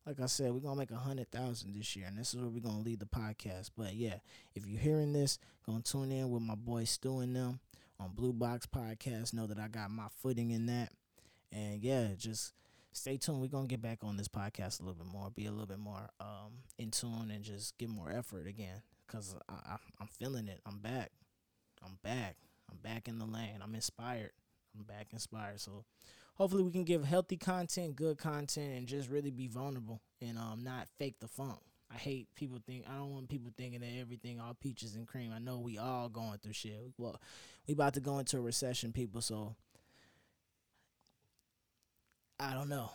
like 0.06 0.20
I 0.20 0.26
said, 0.26 0.52
we're 0.52 0.60
gonna 0.60 0.80
make 0.80 0.90
a 0.90 0.96
hundred 0.96 1.30
thousand 1.30 1.74
this 1.76 1.94
year, 1.94 2.06
and 2.08 2.18
this 2.18 2.34
is 2.34 2.40
where 2.40 2.50
we're 2.50 2.62
gonna 2.62 2.80
lead 2.80 2.98
the 2.98 3.06
podcast. 3.06 3.70
But 3.76 3.94
yeah, 3.94 4.16
if 4.56 4.66
you're 4.66 4.80
hearing 4.80 5.12
this, 5.12 5.38
gonna 5.64 5.82
tune 5.82 6.10
in 6.10 6.30
with 6.30 6.42
my 6.42 6.56
boy 6.56 6.84
Stu 6.84 7.20
and 7.20 7.36
them 7.36 7.60
on 8.00 8.10
Blue 8.12 8.32
Box 8.32 8.66
Podcast. 8.66 9.34
Know 9.34 9.46
that 9.46 9.60
I 9.60 9.68
got 9.68 9.92
my 9.92 10.08
footing 10.18 10.50
in 10.50 10.66
that, 10.66 10.90
and 11.52 11.80
yeah, 11.80 12.08
just 12.18 12.54
stay 12.92 13.16
tuned. 13.16 13.40
We're 13.40 13.48
gonna 13.48 13.66
get 13.66 13.82
back 13.82 13.98
on 14.02 14.16
this 14.16 14.28
podcast 14.28 14.80
a 14.80 14.84
little 14.84 15.02
bit 15.02 15.12
more, 15.12 15.30
be 15.30 15.46
a 15.46 15.50
little 15.50 15.66
bit 15.66 15.78
more 15.78 16.08
um, 16.20 16.52
in 16.78 16.90
tune, 16.90 17.30
and 17.32 17.42
just 17.42 17.76
give 17.78 17.90
more 17.90 18.10
effort 18.10 18.46
again. 18.46 18.82
Cause 19.08 19.34
I, 19.48 19.52
I, 19.52 19.76
I'm 20.00 20.06
feeling 20.06 20.48
it. 20.48 20.60
I'm 20.64 20.78
back. 20.78 21.10
I'm 21.84 21.98
back. 22.02 22.36
I'm 22.70 22.78
back 22.78 23.08
in 23.08 23.18
the 23.18 23.26
lane. 23.26 23.58
I'm 23.62 23.74
inspired. 23.74 24.30
I'm 24.76 24.84
back 24.84 25.08
inspired. 25.12 25.60
So 25.60 25.84
hopefully 26.34 26.62
we 26.62 26.70
can 26.70 26.84
give 26.84 27.04
healthy 27.04 27.36
content, 27.36 27.96
good 27.96 28.18
content, 28.18 28.72
and 28.76 28.86
just 28.86 29.10
really 29.10 29.30
be 29.30 29.48
vulnerable 29.48 30.00
and 30.20 30.38
um 30.38 30.62
not 30.62 30.88
fake 30.98 31.16
the 31.20 31.28
funk. 31.28 31.58
I 31.92 31.98
hate 31.98 32.28
people 32.34 32.58
think 32.66 32.84
I 32.88 32.96
don't 32.96 33.12
want 33.12 33.28
people 33.28 33.52
thinking 33.56 33.80
that 33.80 34.00
everything 34.00 34.40
all 34.40 34.54
peaches 34.54 34.94
and 34.94 35.06
cream. 35.06 35.30
I 35.34 35.38
know 35.38 35.58
we 35.58 35.76
all 35.76 36.08
going 36.08 36.38
through 36.38 36.54
shit. 36.54 36.78
Well, 36.96 37.20
we 37.66 37.74
about 37.74 37.94
to 37.94 38.00
go 38.00 38.18
into 38.18 38.38
a 38.38 38.40
recession, 38.40 38.92
people. 38.92 39.20
So 39.20 39.54
I 42.42 42.54
don't 42.54 42.68
know. 42.68 42.90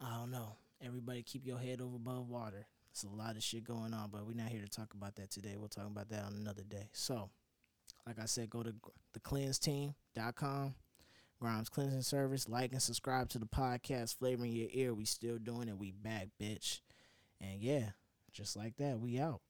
I 0.00 0.16
don't 0.16 0.32
know. 0.32 0.56
Everybody 0.84 1.22
keep 1.22 1.46
your 1.46 1.58
head 1.58 1.80
over 1.80 1.94
above 1.94 2.28
water. 2.28 2.66
It's 2.90 3.04
a 3.04 3.08
lot 3.08 3.36
of 3.36 3.42
shit 3.42 3.62
going 3.62 3.94
on, 3.94 4.10
but 4.10 4.26
we're 4.26 4.34
not 4.34 4.48
here 4.48 4.62
to 4.62 4.68
talk 4.68 4.94
about 4.94 5.14
that 5.14 5.30
today. 5.30 5.54
We'll 5.56 5.68
talk 5.68 5.86
about 5.86 6.08
that 6.08 6.24
on 6.24 6.34
another 6.34 6.64
day. 6.64 6.88
So, 6.92 7.30
like 8.04 8.18
I 8.18 8.24
said, 8.24 8.50
go 8.50 8.64
to 8.64 8.74
thecleanseteam.com, 9.16 10.74
Grimes 11.40 11.68
Cleansing 11.68 12.02
Service. 12.02 12.48
Like 12.48 12.72
and 12.72 12.82
subscribe 12.82 13.28
to 13.30 13.38
the 13.38 13.46
podcast, 13.46 14.18
Flavor 14.18 14.44
in 14.44 14.52
Your 14.52 14.68
Ear. 14.72 14.92
We 14.92 15.04
still 15.04 15.38
doing 15.38 15.68
it. 15.68 15.78
We 15.78 15.92
back, 15.92 16.28
bitch. 16.42 16.80
And 17.40 17.60
yeah, 17.60 17.90
just 18.32 18.56
like 18.56 18.76
that, 18.78 18.98
we 18.98 19.20
out. 19.20 19.40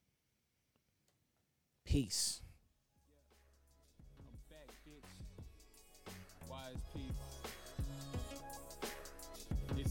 Peace. 1.87 2.43
I'm 4.19 4.37
back, 4.51 4.69
bitch. 4.87 6.51
Wise 6.51 6.77
people. 6.93 7.34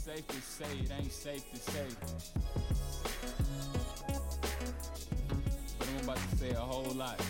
Safe 0.03 0.27
to 0.27 0.41
say, 0.41 0.65
it 0.83 0.91
ain't 0.99 1.13
safe 1.13 1.49
to 1.49 1.57
say. 1.71 1.85
But 5.79 5.87
I'm 5.87 6.03
about 6.03 6.17
to 6.17 6.35
say 6.35 6.49
a 6.49 6.55
whole 6.55 6.93
lot. 6.93 7.21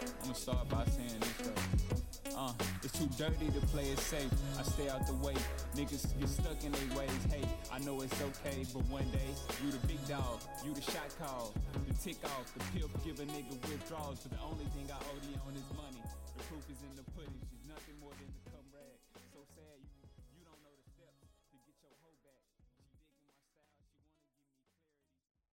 I'm 0.00 0.22
gonna 0.22 0.34
start 0.34 0.66
by 0.70 0.86
saying 0.86 1.20
this 1.20 1.36
though. 1.44 2.38
Uh, 2.38 2.54
it's 2.82 2.98
too 2.98 3.06
dirty 3.18 3.50
to 3.50 3.60
play 3.66 3.84
it 3.84 3.98
safe. 3.98 4.32
I 4.58 4.62
stay 4.62 4.88
out 4.88 5.06
the 5.06 5.12
way. 5.12 5.34
Niggas 5.76 6.18
get 6.18 6.28
stuck 6.30 6.64
in 6.64 6.72
their 6.72 6.98
ways. 6.98 7.10
Hey, 7.30 7.44
I 7.70 7.78
know 7.80 8.00
it's 8.00 8.18
okay, 8.22 8.64
but 8.72 8.86
one 8.88 9.04
day 9.10 9.34
you 9.62 9.70
the 9.72 9.86
big 9.86 10.00
dog, 10.08 10.40
you 10.64 10.72
the 10.72 10.80
shot 10.80 11.14
call, 11.20 11.52
the 11.86 11.92
tick 11.92 12.16
off, 12.24 12.50
the 12.54 12.64
pill 12.72 12.88
give 13.04 13.20
a 13.20 13.24
nigga 13.30 13.60
withdrawals. 13.68 14.20
But 14.20 14.38
the 14.38 14.42
only 14.42 14.64
thing 14.72 14.88
I 14.88 14.96
owe 15.04 15.20
you 15.28 15.36
on 15.46 15.54
is 15.54 15.68
money. 15.76 16.01